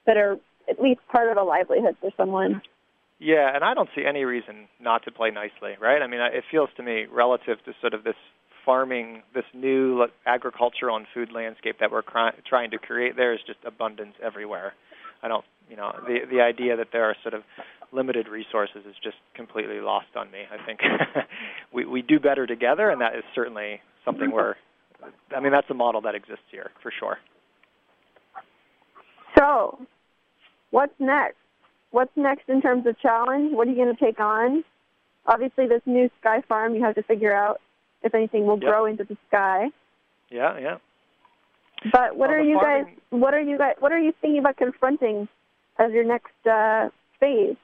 that 0.07 0.17
are 0.17 0.39
at 0.69 0.81
least 0.81 1.01
part 1.11 1.31
of 1.31 1.37
a 1.37 1.43
livelihood 1.43 1.97
for 2.01 2.11
someone. 2.17 2.63
Yeah, 3.19 3.55
and 3.55 3.65
I 3.65 3.75
don't 3.75 3.89
see 3.95 4.05
any 4.05 4.25
reason 4.25 4.69
not 4.81 5.05
to 5.05 5.13
play 5.13 5.31
nicely, 5.31 5.75
right? 5.81 6.03
I 6.03 6.07
mean, 6.07 6.21
it 6.21 6.45
feels 6.51 6.69
to 6.77 6.83
me 6.83 7.07
relative 7.11 7.59
to 7.65 7.73
sort 7.81 7.95
of 7.95 8.05
this 8.05 8.17
farming, 8.65 9.23
this 9.35 9.45
new 9.55 10.07
agricultural 10.27 10.97
and 10.97 11.07
food 11.15 11.31
landscape 11.33 11.77
that 11.81 11.91
we're 11.91 12.03
cry- 12.03 12.35
trying 12.49 12.71
to 12.71 12.79
create. 12.79 13.17
There 13.17 13.33
is 13.33 13.41
just 13.47 13.59
abundance 13.65 14.15
everywhere. 14.23 14.75
I 15.23 15.29
don't, 15.29 15.45
you 15.71 15.77
know, 15.77 15.93
the 16.07 16.21
the 16.31 16.41
idea 16.41 16.77
that 16.77 16.89
there 16.93 17.05
are 17.05 17.17
sort 17.23 17.35
of 17.35 17.43
limited 17.93 18.29
resources 18.29 18.85
is 18.89 18.95
just 19.03 19.17
completely 19.35 19.81
lost 19.81 20.17
on 20.17 20.31
me. 20.31 20.41
I 20.51 20.65
think 20.67 20.81
we 21.73 21.87
we 21.87 22.03
do 22.03 22.19
better 22.19 22.47
together, 22.47 22.91
and 22.91 23.01
that 23.01 23.15
is 23.15 23.25
certainly 23.35 23.81
something 24.05 24.31
we're. 24.31 24.55
I 25.35 25.41
mean, 25.41 25.53
that's 25.53 25.69
a 25.71 25.75
model 25.75 26.01
that 26.03 26.15
exists 26.15 26.45
here 26.51 26.71
for 26.83 26.93
sure. 26.99 27.19
So, 29.39 29.79
what's 30.71 30.95
next? 30.99 31.37
What's 31.91 32.13
next 32.17 32.49
in 32.49 32.61
terms 32.61 32.87
of 32.87 32.99
challenge? 33.01 33.53
What 33.53 33.69
are 33.69 33.71
you 33.71 33.77
going 33.77 33.95
to 33.95 34.05
take 34.05 34.21
on? 34.21 34.65
Obviously, 35.27 35.67
this 35.67 35.83
new 35.87 36.11
sky 36.21 36.43
farm, 36.49 36.75
you 36.75 36.83
have 36.83 36.95
to 36.97 37.03
figure 37.03 37.35
out 37.35 37.61
if 38.03 38.15
anything 38.15 38.47
will 38.47 38.59
yep. 38.59 38.71
grow 38.71 38.87
into 38.87 39.05
the 39.05 39.17
sky. 39.29 39.69
Yeah, 40.31 40.59
yeah. 40.59 40.77
But 41.93 42.17
what 42.17 42.31
well, 42.31 42.39
are 42.39 42.41
you 42.41 42.59
farming... 42.61 42.85
guys? 42.85 42.95
What 43.11 43.35
are 43.35 43.41
you 43.41 43.59
guys? 43.59 43.75
What 43.79 43.93
are 43.93 43.99
you 43.99 44.13
thinking 44.21 44.41
about 44.41 44.57
confronting 44.57 45.29
as 45.79 45.93
your 45.93 46.05
next 46.05 46.33
uh, 46.51 46.89
phase? 47.21 47.57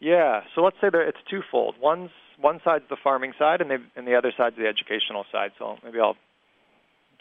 Yeah, 0.00 0.42
so 0.54 0.62
let's 0.62 0.76
say 0.80 0.90
that 0.90 1.08
it's 1.08 1.18
twofold. 1.30 1.76
One's 1.80 2.10
one 2.38 2.60
side's 2.64 2.84
the 2.90 2.96
farming 3.02 3.32
side, 3.38 3.60
and, 3.60 3.70
they, 3.70 3.76
and 3.96 4.06
the 4.06 4.14
other 4.14 4.32
side's 4.36 4.56
the 4.56 4.66
educational 4.66 5.24
side. 5.32 5.52
So 5.58 5.76
maybe 5.82 5.98
I'll 6.00 6.16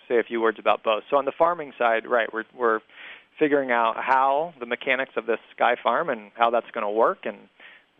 say 0.08 0.20
a 0.20 0.24
few 0.24 0.42
words 0.42 0.60
about 0.60 0.84
both. 0.84 1.04
So 1.10 1.18
on 1.18 1.26
the 1.26 1.34
farming 1.38 1.74
side, 1.78 2.08
right, 2.08 2.32
we're 2.32 2.46
we're 2.58 2.80
figuring 3.40 3.72
out 3.72 3.96
how 3.98 4.54
the 4.60 4.66
mechanics 4.66 5.12
of 5.18 5.26
this 5.26 5.40
sky 5.56 5.76
farm 5.82 6.10
and 6.10 6.32
how 6.36 6.50
that's 6.50 6.70
going 6.72 6.86
to 6.86 6.92
work, 6.92 7.20
and 7.26 7.38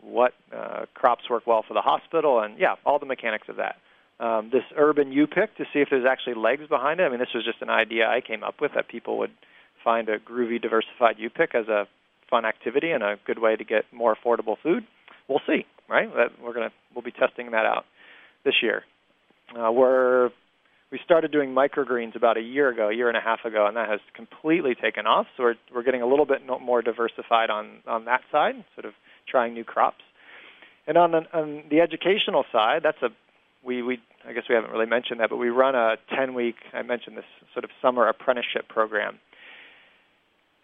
what 0.00 0.32
uh, 0.54 0.86
crops 0.94 1.28
work 1.28 1.46
well 1.46 1.64
for 1.66 1.74
the 1.74 1.80
hospital, 1.80 2.40
and 2.40 2.58
yeah, 2.58 2.76
all 2.84 2.98
the 2.98 3.06
mechanics 3.06 3.48
of 3.48 3.56
that. 3.56 3.76
Um, 4.18 4.48
this 4.50 4.62
urban 4.76 5.12
U 5.12 5.26
pick 5.26 5.54
to 5.58 5.64
see 5.72 5.80
if 5.80 5.88
there's 5.90 6.06
actually 6.10 6.34
legs 6.34 6.66
behind 6.68 7.00
it. 7.00 7.04
I 7.04 7.08
mean, 7.10 7.18
this 7.18 7.34
was 7.34 7.44
just 7.44 7.60
an 7.60 7.68
idea 7.68 8.06
I 8.06 8.22
came 8.26 8.42
up 8.42 8.60
with 8.60 8.72
that 8.74 8.88
people 8.88 9.18
would 9.18 9.32
find 9.84 10.08
a 10.08 10.18
groovy, 10.18 10.60
diversified 10.60 11.16
U 11.18 11.28
pick 11.28 11.54
as 11.54 11.68
a 11.68 11.86
fun 12.30 12.44
activity 12.44 12.90
and 12.90 13.02
a 13.02 13.16
good 13.26 13.38
way 13.38 13.56
to 13.56 13.64
get 13.64 13.84
more 13.92 14.16
affordable 14.16 14.56
food. 14.62 14.84
We'll 15.28 15.42
see, 15.46 15.66
right? 15.88 16.08
That 16.14 16.30
we're 16.42 16.54
gonna 16.54 16.72
we'll 16.94 17.04
be 17.04 17.12
testing 17.12 17.50
that 17.50 17.66
out 17.66 17.84
this 18.44 18.54
year. 18.62 18.84
Uh, 19.56 19.70
we're 19.70 20.30
we 20.90 21.00
started 21.04 21.32
doing 21.32 21.50
microgreens 21.50 22.14
about 22.14 22.36
a 22.36 22.40
year 22.40 22.68
ago, 22.68 22.88
a 22.88 22.94
year 22.94 23.08
and 23.08 23.16
a 23.16 23.20
half 23.20 23.44
ago, 23.44 23.66
and 23.66 23.76
that 23.76 23.88
has 23.88 24.00
completely 24.14 24.74
taken 24.74 25.06
off. 25.06 25.26
So 25.36 25.42
we're 25.42 25.54
we're 25.74 25.82
getting 25.82 26.02
a 26.02 26.06
little 26.06 26.26
bit 26.26 26.42
more 26.46 26.82
diversified 26.82 27.50
on 27.50 27.78
on 27.86 28.04
that 28.04 28.22
side, 28.30 28.64
sort 28.74 28.84
of 28.84 28.92
trying 29.28 29.54
new 29.54 29.64
crops. 29.64 30.02
And 30.86 30.96
on 30.96 31.10
the, 31.10 31.22
on 31.32 31.64
the 31.68 31.80
educational 31.80 32.44
side, 32.52 32.82
that's 32.84 33.02
a 33.02 33.08
we 33.64 33.82
we 33.82 33.98
I 34.26 34.32
guess 34.32 34.44
we 34.48 34.54
haven't 34.54 34.70
really 34.70 34.86
mentioned 34.86 35.20
that, 35.20 35.30
but 35.30 35.36
we 35.36 35.48
run 35.48 35.74
a 35.74 35.96
10 36.14 36.34
week 36.34 36.56
I 36.72 36.82
mentioned 36.82 37.16
this 37.16 37.24
sort 37.52 37.64
of 37.64 37.70
summer 37.82 38.06
apprenticeship 38.06 38.68
program 38.68 39.18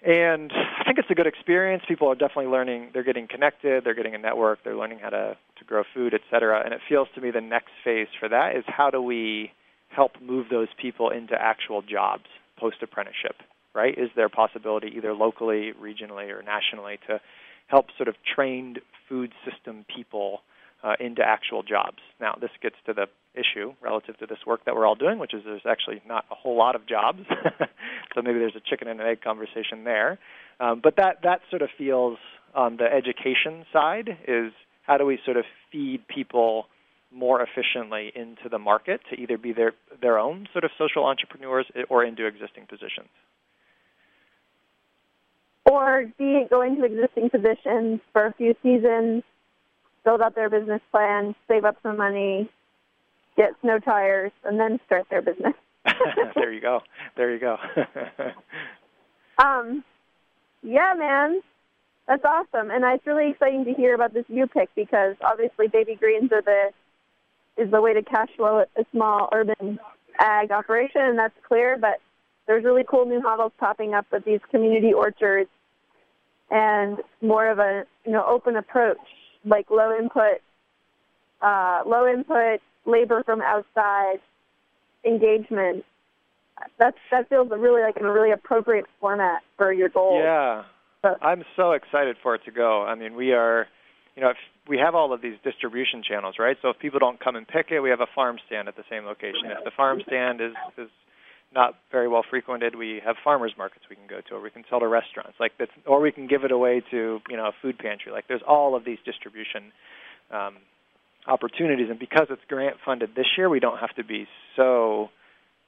and 0.04 0.52
I 0.52 0.84
think 0.84 0.98
it's 0.98 1.10
a 1.10 1.14
good 1.14 1.28
experience. 1.28 1.84
People 1.86 2.08
are 2.08 2.16
definitely 2.16 2.46
learning. 2.46 2.90
They're 2.92 3.04
getting 3.04 3.28
connected. 3.28 3.84
They're 3.84 3.94
getting 3.94 4.16
a 4.16 4.18
network. 4.18 4.64
They're 4.64 4.76
learning 4.76 4.98
how 4.98 5.10
to, 5.10 5.36
to 5.58 5.64
grow 5.64 5.84
food, 5.94 6.12
et 6.12 6.22
cetera. 6.28 6.62
And 6.64 6.74
it 6.74 6.80
feels 6.88 7.06
to 7.14 7.20
me 7.20 7.30
the 7.30 7.40
next 7.40 7.70
phase 7.84 8.08
for 8.18 8.28
that 8.28 8.56
is 8.56 8.64
how 8.66 8.90
do 8.90 9.00
we 9.00 9.52
help 9.94 10.12
move 10.20 10.46
those 10.50 10.68
people 10.80 11.10
into 11.10 11.34
actual 11.34 11.82
jobs 11.82 12.24
post 12.58 12.76
apprenticeship, 12.82 13.36
right? 13.74 13.96
Is 13.96 14.10
there 14.14 14.26
a 14.26 14.30
possibility 14.30 14.92
either 14.96 15.12
locally, 15.12 15.72
regionally, 15.80 16.30
or 16.30 16.42
nationally 16.42 16.98
to 17.08 17.20
help 17.66 17.86
sort 17.96 18.08
of 18.08 18.14
trained 18.34 18.80
food 19.08 19.32
system 19.44 19.84
people 19.94 20.40
uh, 20.82 20.94
into 21.00 21.22
actual 21.22 21.62
jobs? 21.62 21.98
Now, 22.20 22.36
this 22.40 22.50
gets 22.62 22.76
to 22.86 22.92
the 22.92 23.06
issue 23.34 23.72
relative 23.80 24.18
to 24.18 24.26
this 24.26 24.38
work 24.46 24.64
that 24.66 24.74
we're 24.74 24.86
all 24.86 24.94
doing, 24.94 25.18
which 25.18 25.34
is 25.34 25.42
there's 25.44 25.66
actually 25.68 26.02
not 26.06 26.24
a 26.30 26.34
whole 26.34 26.56
lot 26.56 26.76
of 26.76 26.86
jobs. 26.86 27.20
so 28.14 28.22
maybe 28.22 28.38
there's 28.38 28.56
a 28.56 28.60
chicken 28.68 28.88
and 28.88 29.00
an 29.00 29.06
egg 29.06 29.22
conversation 29.22 29.84
there. 29.84 30.18
Um, 30.60 30.80
but 30.82 30.96
that 30.96 31.22
that 31.22 31.40
sort 31.50 31.62
of 31.62 31.70
feels 31.76 32.18
on 32.54 32.76
the 32.76 32.84
education 32.84 33.64
side 33.72 34.18
is 34.28 34.52
how 34.82 34.98
do 34.98 35.06
we 35.06 35.18
sort 35.24 35.36
of 35.36 35.44
feed 35.70 36.06
people 36.06 36.66
more 37.14 37.42
efficiently 37.42 38.12
into 38.14 38.48
the 38.50 38.58
market 38.58 39.00
to 39.10 39.20
either 39.20 39.38
be 39.38 39.52
their 39.52 39.72
their 40.00 40.18
own 40.18 40.48
sort 40.52 40.64
of 40.64 40.70
social 40.78 41.04
entrepreneurs 41.04 41.66
or 41.88 42.04
into 42.04 42.26
existing 42.26 42.66
positions. 42.66 43.08
Or 45.64 46.06
be 46.18 46.44
go 46.50 46.62
into 46.62 46.84
existing 46.84 47.30
positions 47.30 48.00
for 48.12 48.26
a 48.26 48.32
few 48.32 48.54
seasons, 48.62 49.22
build 50.04 50.20
out 50.20 50.34
their 50.34 50.50
business 50.50 50.80
plan, 50.90 51.34
save 51.48 51.64
up 51.64 51.76
some 51.82 51.96
money, 51.96 52.50
get 53.36 53.50
snow 53.60 53.78
tires, 53.78 54.32
and 54.44 54.58
then 54.58 54.80
start 54.86 55.06
their 55.10 55.22
business. 55.22 55.54
there 56.34 56.52
you 56.52 56.60
go. 56.60 56.80
There 57.16 57.32
you 57.32 57.40
go. 57.40 57.56
um, 59.38 59.84
yeah, 60.62 60.94
man, 60.96 61.40
that's 62.08 62.24
awesome, 62.24 62.70
and 62.70 62.84
it's 62.84 63.06
really 63.06 63.30
exciting 63.30 63.64
to 63.64 63.72
hear 63.72 63.94
about 63.94 64.14
this 64.14 64.24
U 64.28 64.46
pick 64.46 64.70
because 64.74 65.14
obviously 65.24 65.68
baby 65.68 65.94
greens 65.94 66.32
are 66.32 66.42
the 66.42 66.70
is 67.62 67.70
the 67.70 67.80
way 67.80 67.94
to 67.94 68.02
cash 68.02 68.28
flow 68.36 68.64
a 68.76 68.84
small 68.92 69.28
urban 69.32 69.78
ag 70.18 70.50
operation, 70.50 71.00
and 71.02 71.18
that's 71.18 71.34
clear. 71.46 71.76
But 71.80 72.00
there's 72.46 72.64
really 72.64 72.84
cool 72.88 73.06
new 73.06 73.20
models 73.20 73.52
popping 73.58 73.94
up 73.94 74.06
with 74.12 74.24
these 74.24 74.40
community 74.50 74.92
orchards 74.92 75.50
and 76.50 76.98
more 77.20 77.50
of 77.50 77.58
a 77.58 77.84
you 78.04 78.12
know 78.12 78.24
open 78.26 78.56
approach, 78.56 78.98
like 79.44 79.70
low 79.70 79.96
input, 79.96 80.40
uh, 81.40 81.82
low 81.86 82.06
input 82.06 82.60
labor 82.84 83.22
from 83.24 83.40
outside 83.40 84.18
engagement. 85.04 85.84
That's 86.78 86.98
that 87.10 87.28
feels 87.28 87.48
really 87.50 87.82
like 87.82 87.96
a 87.96 88.04
really 88.04 88.30
appropriate 88.30 88.86
format 89.00 89.42
for 89.56 89.72
your 89.72 89.88
goal. 89.88 90.20
Yeah, 90.22 90.64
I'm 91.20 91.44
so 91.56 91.72
excited 91.72 92.16
for 92.22 92.34
it 92.34 92.42
to 92.44 92.50
go. 92.50 92.82
I 92.82 92.94
mean, 92.94 93.14
we 93.14 93.32
are, 93.32 93.66
you 94.14 94.22
know, 94.22 94.32
we 94.68 94.78
have 94.78 94.94
all 94.94 95.12
of 95.12 95.22
these 95.22 95.34
distribution 95.42 96.02
channels, 96.06 96.36
right? 96.38 96.56
So 96.62 96.68
if 96.70 96.78
people 96.78 97.00
don't 97.00 97.18
come 97.18 97.34
and 97.36 97.46
pick 97.46 97.70
it, 97.70 97.80
we 97.80 97.90
have 97.90 98.00
a 98.00 98.06
farm 98.14 98.38
stand 98.46 98.68
at 98.68 98.76
the 98.76 98.84
same 98.88 99.04
location. 99.04 99.50
If 99.50 99.64
the 99.64 99.72
farm 99.76 100.00
stand 100.06 100.40
is 100.40 100.52
is 100.78 100.90
not 101.54 101.74
very 101.90 102.08
well 102.08 102.24
frequented, 102.28 102.76
we 102.76 103.00
have 103.04 103.16
farmers 103.22 103.52
markets 103.58 103.84
we 103.90 103.96
can 103.96 104.06
go 104.06 104.20
to, 104.28 104.34
or 104.34 104.40
we 104.40 104.50
can 104.50 104.64
sell 104.70 104.80
to 104.80 104.88
restaurants, 104.88 105.34
like 105.38 105.58
this, 105.58 105.68
or 105.86 106.00
we 106.00 106.12
can 106.12 106.26
give 106.26 106.44
it 106.44 106.52
away 106.52 106.82
to 106.90 107.20
you 107.28 107.36
know 107.36 107.46
a 107.46 107.52
food 107.60 107.78
pantry. 107.78 108.12
Like 108.12 108.28
there's 108.28 108.42
all 108.46 108.74
of 108.76 108.84
these 108.84 108.98
distribution 109.04 109.72
um, 110.30 110.56
opportunities, 111.26 111.88
and 111.90 111.98
because 111.98 112.28
it's 112.30 112.42
grant 112.48 112.76
funded 112.84 113.10
this 113.16 113.26
year, 113.36 113.48
we 113.48 113.60
don't 113.60 113.78
have 113.78 113.94
to 113.96 114.04
be 114.04 114.26
so 114.54 115.10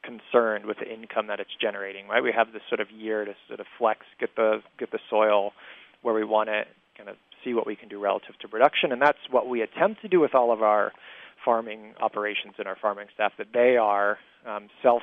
concerned 0.04 0.66
with 0.66 0.78
the 0.78 0.92
income 0.92 1.26
that 1.28 1.40
it's 1.40 1.54
generating. 1.60 2.06
Right, 2.06 2.22
we 2.22 2.32
have 2.32 2.52
this 2.52 2.62
sort 2.68 2.80
of 2.80 2.90
year 2.90 3.24
to 3.24 3.34
sort 3.48 3.58
of 3.58 3.66
flex, 3.76 4.00
get 4.20 4.36
the 4.36 4.62
get 4.78 4.92
the 4.92 5.00
soil 5.10 5.52
where 6.02 6.14
we 6.14 6.22
want 6.22 6.48
it, 6.48 6.68
kind 6.96 7.08
of 7.08 7.16
see 7.44 7.54
what 7.54 7.66
we 7.66 7.76
can 7.76 7.88
do 7.88 8.00
relative 8.00 8.38
to 8.40 8.48
production, 8.48 8.92
and 8.92 9.00
that's 9.00 9.18
what 9.30 9.48
we 9.48 9.62
attempt 9.62 10.02
to 10.02 10.08
do 10.08 10.20
with 10.20 10.34
all 10.34 10.52
of 10.52 10.62
our 10.62 10.92
farming 11.44 11.94
operations 12.00 12.54
and 12.58 12.66
our 12.66 12.76
farming 12.80 13.06
staff. 13.14 13.32
That 13.38 13.48
they 13.52 13.76
are 13.76 14.18
um, 14.46 14.68
self 14.82 15.02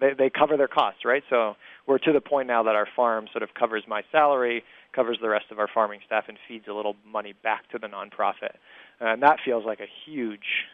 they 0.00 0.12
they 0.16 0.30
cover 0.30 0.56
their 0.56 0.68
costs, 0.68 1.04
right? 1.04 1.22
So 1.30 1.54
we're 1.86 1.98
to 1.98 2.12
the 2.12 2.20
point 2.20 2.48
now 2.48 2.62
that 2.64 2.74
our 2.74 2.86
farm 2.94 3.26
sort 3.32 3.42
of 3.42 3.54
covers 3.54 3.84
my 3.88 4.02
salary, 4.12 4.64
covers 4.94 5.18
the 5.20 5.28
rest 5.28 5.46
of 5.50 5.58
our 5.58 5.68
farming 5.72 6.00
staff, 6.06 6.24
and 6.28 6.38
feeds 6.48 6.66
a 6.68 6.72
little 6.72 6.96
money 7.06 7.34
back 7.42 7.68
to 7.70 7.78
the 7.78 7.86
nonprofit, 7.86 8.56
and 9.00 9.22
that 9.22 9.38
feels 9.44 9.64
like 9.64 9.80
a 9.80 9.88
huge 10.04 10.66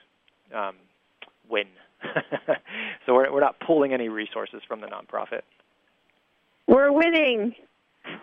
um, 0.54 0.74
win. 1.48 1.66
so 3.06 3.14
we're 3.14 3.32
we're 3.32 3.40
not 3.40 3.56
pulling 3.60 3.92
any 3.92 4.08
resources 4.08 4.60
from 4.66 4.80
the 4.80 4.86
nonprofit. 4.86 5.42
We're 6.66 6.92
winning. 6.92 7.54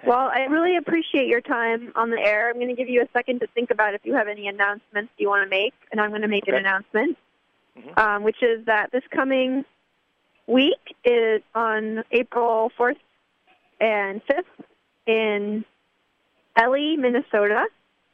Well, 0.06 0.30
I 0.34 0.41
really 0.41 0.78
appreciate 0.78 1.28
your 1.28 1.41
time 1.41 1.91
on 1.95 2.10
the 2.10 2.19
air. 2.19 2.50
I'm 2.50 2.56
going 2.56 2.67
to 2.67 2.76
give 2.76 2.89
you 2.89 3.02
a 3.02 3.08
second 3.13 3.39
to 3.39 3.48
think 3.48 3.71
about 3.71 3.93
if 3.93 4.02
you 4.04 4.13
have 4.13 4.28
any 4.28 4.48
announcements 4.48 5.12
you 5.17 5.30
want 5.30 5.43
to 5.45 5.50
make, 5.50 5.74
and 5.91 6.00
I'm 6.00 6.12
going 6.12 6.21
to 6.21 6.28
make 6.28 6.43
okay. 6.43 6.52
an 6.52 6.60
announcement, 6.60 7.17
mm-hmm. 7.78 8.00
um, 8.00 8.24
which 8.24 8.41
is 8.41 8.65
that 8.65 8.91
this 8.91 9.04
coming 9.12 9.65
week 10.48 10.95
is 11.04 11.41
on 11.54 12.04
April 12.12 12.71
4th 12.78 12.98
and 13.80 14.21
5th 14.26 14.65
in 15.08 15.65
Ely, 16.60 16.95
Minnesota, 16.95 17.65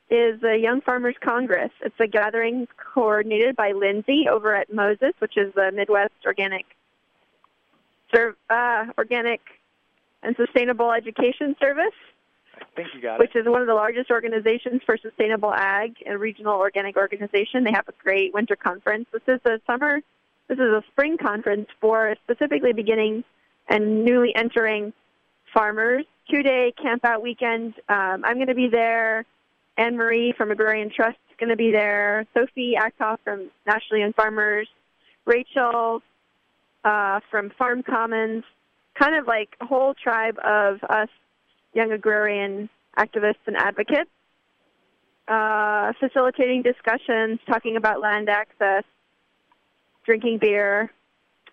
is 0.09 0.41
the 0.41 0.57
Young 0.57 0.81
Farmers 0.81 1.15
Congress. 1.21 1.71
It's 1.81 1.99
a 1.99 2.07
gathering 2.07 2.67
coordinated 2.93 3.55
by 3.55 3.71
Lindsay 3.71 4.27
over 4.29 4.55
at 4.55 4.73
Moses, 4.73 5.13
which 5.19 5.37
is 5.37 5.53
the 5.53 5.71
Midwest 5.71 6.13
Organic 6.25 6.65
uh, 8.49 8.85
Organic 8.97 9.39
and 10.23 10.35
Sustainable 10.35 10.91
Education 10.91 11.55
Service. 11.59 11.95
I 12.55 12.63
think 12.75 12.89
you 12.93 13.01
got 13.01 13.19
which 13.19 13.35
it. 13.35 13.39
is 13.39 13.47
one 13.47 13.61
of 13.61 13.67
the 13.67 13.73
largest 13.73 14.11
organizations 14.11 14.81
for 14.85 14.97
sustainable 14.97 15.53
ag 15.53 15.95
and 16.05 16.19
regional 16.19 16.55
organic 16.55 16.95
organization. 16.95 17.63
They 17.63 17.71
have 17.71 17.87
a 17.87 17.93
great 18.03 18.33
winter 18.33 18.55
conference. 18.55 19.07
This 19.11 19.23
is 19.27 19.41
a 19.45 19.59
summer 19.65 20.01
this 20.51 20.59
is 20.59 20.65
a 20.65 20.83
spring 20.91 21.17
conference 21.17 21.67
for 21.79 22.13
specifically 22.25 22.73
beginning 22.73 23.23
and 23.69 24.03
newly 24.03 24.35
entering 24.35 24.91
farmers. 25.53 26.03
Two 26.29 26.43
day 26.43 26.73
camp 26.81 27.05
out 27.05 27.21
weekend. 27.21 27.75
Um, 27.87 28.25
I'm 28.25 28.35
going 28.35 28.47
to 28.47 28.53
be 28.53 28.67
there. 28.67 29.23
Anne 29.77 29.95
Marie 29.95 30.33
from 30.37 30.51
Agrarian 30.51 30.91
Trust 30.93 31.17
is 31.29 31.37
going 31.39 31.51
to 31.51 31.55
be 31.55 31.71
there. 31.71 32.25
Sophie 32.33 32.75
Ackoff 32.77 33.19
from 33.23 33.49
National 33.65 34.01
Young 34.01 34.11
Farmers. 34.11 34.67
Rachel 35.23 36.01
uh, 36.83 37.21
from 37.31 37.51
Farm 37.57 37.81
Commons. 37.81 38.43
Kind 38.97 39.15
of 39.15 39.27
like 39.27 39.55
a 39.61 39.65
whole 39.65 39.93
tribe 39.93 40.37
of 40.43 40.83
us 40.89 41.09
young 41.73 41.91
agrarian 41.91 42.69
activists 42.97 43.45
and 43.47 43.55
advocates. 43.55 44.09
Uh, 45.27 45.93
facilitating 45.99 46.61
discussions, 46.61 47.39
talking 47.47 47.77
about 47.77 48.01
land 48.01 48.27
access, 48.27 48.83
drinking 50.05 50.39
beer, 50.39 50.91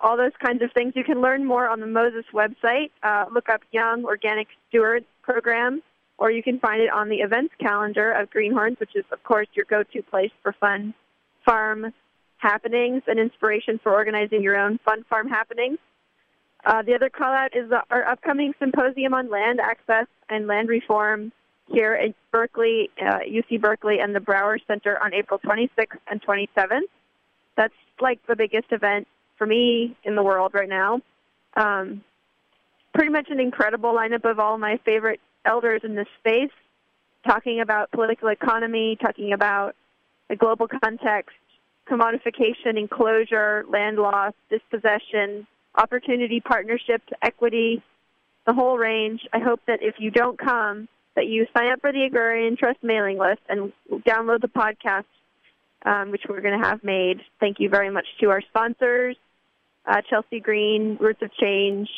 all 0.01 0.17
those 0.17 0.33
kinds 0.45 0.63
of 0.63 0.73
things. 0.73 0.95
You 0.97 1.05
can 1.05 1.21
learn 1.21 1.45
more 1.45 1.69
on 1.69 1.81
the 1.81 1.87
Moses 1.87 2.25
website. 2.33 2.91
Uh, 3.03 3.27
look 3.33 3.49
up 3.49 3.61
Young 3.71 4.05
Organic 4.05 4.49
Stewards 4.69 5.07
Program, 5.23 5.83
or 6.19 6.31
you 6.31 6.43
can 6.43 6.59
find 6.59 6.81
it 6.81 6.91
on 6.91 7.09
the 7.09 7.17
events 7.17 7.55
calendar 7.61 8.13
of 8.13 8.31
Greenhorns, 8.31 8.81
which 8.81 8.97
is, 8.97 9.05
of 9.13 9.23
course, 9.23 9.47
your 9.55 9.67
go-to 9.69 10.03
place 10.03 10.33
for 10.43 10.53
fun 10.53 10.95
farm 11.45 11.93
happenings 12.39 13.03
and 13.07 13.19
inspiration 13.19 13.79
for 13.83 13.93
organizing 13.93 14.43
your 14.43 14.57
own 14.57 14.79
fun 14.85 15.05
farm 15.09 15.29
happenings. 15.29 15.79
Uh, 16.65 16.83
the 16.83 16.95
other 16.95 17.09
call 17.09 17.33
out 17.33 17.55
is 17.57 17.71
our 17.91 18.05
upcoming 18.05 18.53
symposium 18.59 19.15
on 19.15 19.31
land 19.31 19.61
access 19.61 20.07
and 20.29 20.47
land 20.47 20.69
reform 20.69 21.33
here 21.67 21.95
at 21.95 22.15
Berkeley, 22.33 22.91
uh, 23.01 23.19
UC 23.19 23.61
Berkeley, 23.61 24.01
and 24.01 24.15
the 24.15 24.21
Brower 24.21 24.59
Center 24.67 25.03
on 25.03 25.15
April 25.15 25.39
26th 25.41 25.99
and 26.11 26.23
27th. 26.23 26.81
That's 27.57 27.75
like 28.01 28.21
the 28.27 28.37
biggest 28.37 28.67
event 28.71 29.07
for 29.37 29.47
me 29.47 29.97
in 30.05 30.17
the 30.17 30.23
world 30.23 30.55
right 30.55 30.69
now. 30.69 31.01
Um, 31.57 32.03
pretty 32.95 33.13
much 33.13 33.29
an 33.31 33.41
incredible 33.41 33.93
lineup 33.93 34.29
of 34.29 34.39
all 34.39 34.59
my 34.59 34.79
favorite 34.85 35.21
elders 35.45 35.83
in 35.85 35.95
this 35.95 36.09
space, 36.19 36.51
talking 37.27 37.61
about 37.61 37.91
political 37.91 38.29
economy, 38.29 38.97
talking 39.01 39.33
about 39.33 39.75
the 40.29 40.37
global 40.37 40.69
context, 40.69 41.37
commodification, 41.89 42.77
enclosure, 42.77 43.65
land 43.69 43.99
loss, 43.99 44.33
dispossession, 44.51 45.47
opportunity, 45.75 46.41
partnerships, 46.41 47.07
equity, 47.23 47.83
the 48.47 48.53
whole 48.53 48.79
range. 48.79 49.21
I 49.33 49.39
hope 49.39 49.61
that 49.67 49.81
if 49.83 49.97
you 49.99 50.11
don't 50.11 50.39
come, 50.39 50.89
that 51.15 51.27
you 51.27 51.47
sign 51.57 51.71
up 51.73 51.81
for 51.81 51.93
the 51.93 52.05
Agrarian 52.05 52.57
Trust 52.57 52.79
mailing 52.83 53.19
list 53.19 53.41
and 53.49 53.73
download 54.07 54.41
the 54.41 54.49
podcast 54.49 55.05
um, 55.85 56.11
which 56.11 56.23
we're 56.29 56.41
going 56.41 56.61
to 56.61 56.67
have 56.67 56.83
made. 56.83 57.21
Thank 57.41 57.61
you 57.61 57.69
very 57.69 57.91
much 57.91 58.07
to 58.21 58.31
our 58.31 58.43
sponsors, 58.43 59.17
uh, 59.87 60.01
Chelsea 60.09 60.41
Green, 60.41 60.97
Roots 61.01 61.23
of 61.23 61.33
Change, 61.35 61.89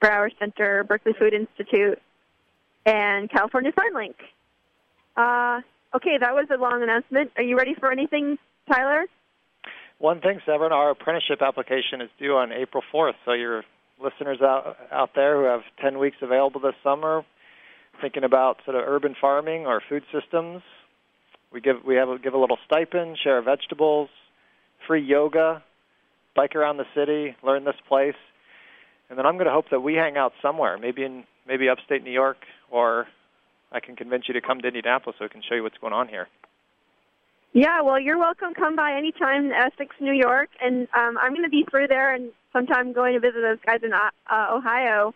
Brower 0.00 0.30
Center, 0.38 0.84
Berkeley 0.84 1.12
Food 1.18 1.34
Institute, 1.34 2.00
and 2.84 3.30
California 3.30 3.72
FarmLink. 3.72 4.14
Uh, 5.16 5.60
okay, 5.94 6.18
that 6.18 6.34
was 6.34 6.46
a 6.50 6.56
long 6.56 6.82
announcement. 6.82 7.30
Are 7.36 7.42
you 7.42 7.56
ready 7.56 7.74
for 7.74 7.90
anything, 7.90 8.38
Tyler? 8.70 9.04
One 9.98 10.20
thing, 10.20 10.40
Severin, 10.46 10.72
our 10.72 10.90
apprenticeship 10.90 11.42
application 11.42 12.00
is 12.00 12.08
due 12.20 12.36
on 12.36 12.52
April 12.52 12.84
4th, 12.94 13.14
so 13.24 13.32
your 13.32 13.64
listeners 14.02 14.38
out 14.40 14.76
out 14.92 15.10
there 15.16 15.36
who 15.36 15.44
have 15.44 15.62
10 15.82 15.98
weeks 15.98 16.18
available 16.22 16.60
this 16.60 16.74
summer, 16.84 17.24
thinking 18.00 18.22
about 18.22 18.58
sort 18.64 18.76
of 18.76 18.84
urban 18.86 19.16
farming 19.20 19.66
or 19.66 19.82
food 19.88 20.04
systems, 20.12 20.62
we 21.52 21.60
give 21.60 21.76
we 21.84 21.96
have 21.96 22.08
a, 22.08 22.18
give 22.18 22.34
a 22.34 22.38
little 22.38 22.58
stipend, 22.64 23.18
share 23.22 23.42
vegetables, 23.42 24.08
free 24.86 25.02
yoga, 25.02 25.64
bike 26.36 26.54
around 26.54 26.76
the 26.76 26.86
city, 26.94 27.34
learn 27.42 27.64
this 27.64 27.74
place, 27.88 28.14
and 29.10 29.18
then 29.18 29.26
I'm 29.26 29.34
going 29.34 29.46
to 29.46 29.52
hope 29.52 29.66
that 29.72 29.80
we 29.80 29.94
hang 29.94 30.16
out 30.16 30.32
somewhere, 30.40 30.78
maybe 30.78 31.02
in 31.02 31.24
maybe 31.46 31.68
upstate 31.68 32.04
New 32.04 32.12
York, 32.12 32.36
or 32.70 33.06
I 33.72 33.80
can 33.80 33.96
convince 33.96 34.28
you 34.28 34.34
to 34.34 34.40
come 34.40 34.60
to 34.60 34.68
Indianapolis 34.68 35.16
so 35.18 35.24
I 35.24 35.28
can 35.28 35.42
show 35.48 35.56
you 35.56 35.64
what's 35.64 35.78
going 35.78 35.92
on 35.92 36.06
here. 36.08 36.28
Yeah, 37.58 37.80
well, 37.82 37.98
you're 37.98 38.18
welcome. 38.18 38.54
Come 38.54 38.76
by 38.76 38.94
anytime 38.96 39.46
in 39.46 39.52
Essex, 39.52 39.92
New 39.98 40.12
York, 40.12 40.48
and 40.62 40.86
um, 40.96 41.18
I'm 41.18 41.32
going 41.32 41.42
to 41.42 41.50
be 41.50 41.66
through 41.68 41.88
there 41.88 42.14
and 42.14 42.30
sometime 42.52 42.92
going 42.92 43.14
to 43.14 43.20
visit 43.20 43.40
those 43.42 43.58
guys 43.66 43.80
in 43.82 43.92
uh, 43.92 44.46
Ohio, 44.52 45.12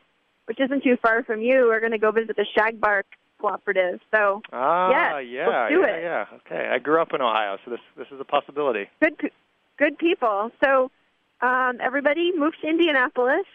which 0.47 0.59
isn't 0.59 0.83
too 0.83 0.97
far 1.01 1.23
from 1.23 1.41
you. 1.41 1.67
We're 1.69 1.79
going 1.79 1.93
to 1.93 1.99
go 1.99 2.11
visit 2.11 2.35
the 2.35 2.45
Shagbark 2.59 3.05
cooperative. 3.39 4.01
So 4.11 4.43
ah, 4.53 5.19
yes, 5.19 5.31
yeah, 5.31 5.47
let's 5.47 5.73
do 5.73 5.81
yeah, 5.83 5.95
it. 5.95 6.03
yeah. 6.03 6.25
Okay, 6.39 6.69
I 6.69 6.81
grew 6.81 7.01
up 7.01 7.15
in 7.15 7.21
Ohio, 7.21 7.59
so 7.65 7.71
this 7.71 7.81
this 7.97 8.09
is 8.11 8.19
a 8.19 8.25
possibility. 8.25 8.89
Good, 9.01 9.31
good 9.79 9.97
people. 9.99 10.51
So 10.65 10.91
um, 11.43 11.79
everybody 11.81 12.33
move 12.37 12.55
to 12.61 12.69
Indianapolis. 12.69 13.47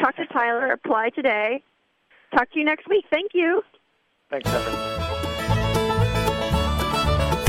Talk 0.00 0.16
to 0.16 0.26
Tyler. 0.26 0.72
Apply 0.72 1.10
today. 1.10 1.62
Talk 2.34 2.50
to 2.50 2.58
you 2.58 2.64
next 2.64 2.88
week. 2.88 3.04
Thank 3.08 3.34
you. 3.34 3.62
Thanks, 4.30 4.50
Evan. 4.50 4.91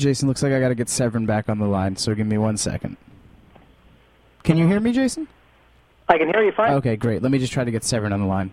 Jason, 0.00 0.26
looks 0.26 0.42
like 0.42 0.52
I 0.52 0.58
got 0.58 0.70
to 0.70 0.74
get 0.74 0.88
Severin 0.88 1.26
back 1.26 1.48
on 1.48 1.58
the 1.58 1.66
line, 1.66 1.94
so 1.96 2.14
give 2.14 2.26
me 2.26 2.38
one 2.38 2.56
second. 2.56 2.96
Can 4.42 4.56
you 4.56 4.66
hear 4.66 4.80
me, 4.80 4.92
Jason? 4.92 5.28
I 6.08 6.18
can 6.18 6.28
hear 6.28 6.42
you 6.42 6.52
fine. 6.52 6.72
Okay, 6.72 6.96
great. 6.96 7.22
Let 7.22 7.30
me 7.30 7.38
just 7.38 7.52
try 7.52 7.62
to 7.62 7.70
get 7.70 7.84
Severin 7.84 8.12
on 8.12 8.20
the 8.20 8.26
line. 8.26 8.50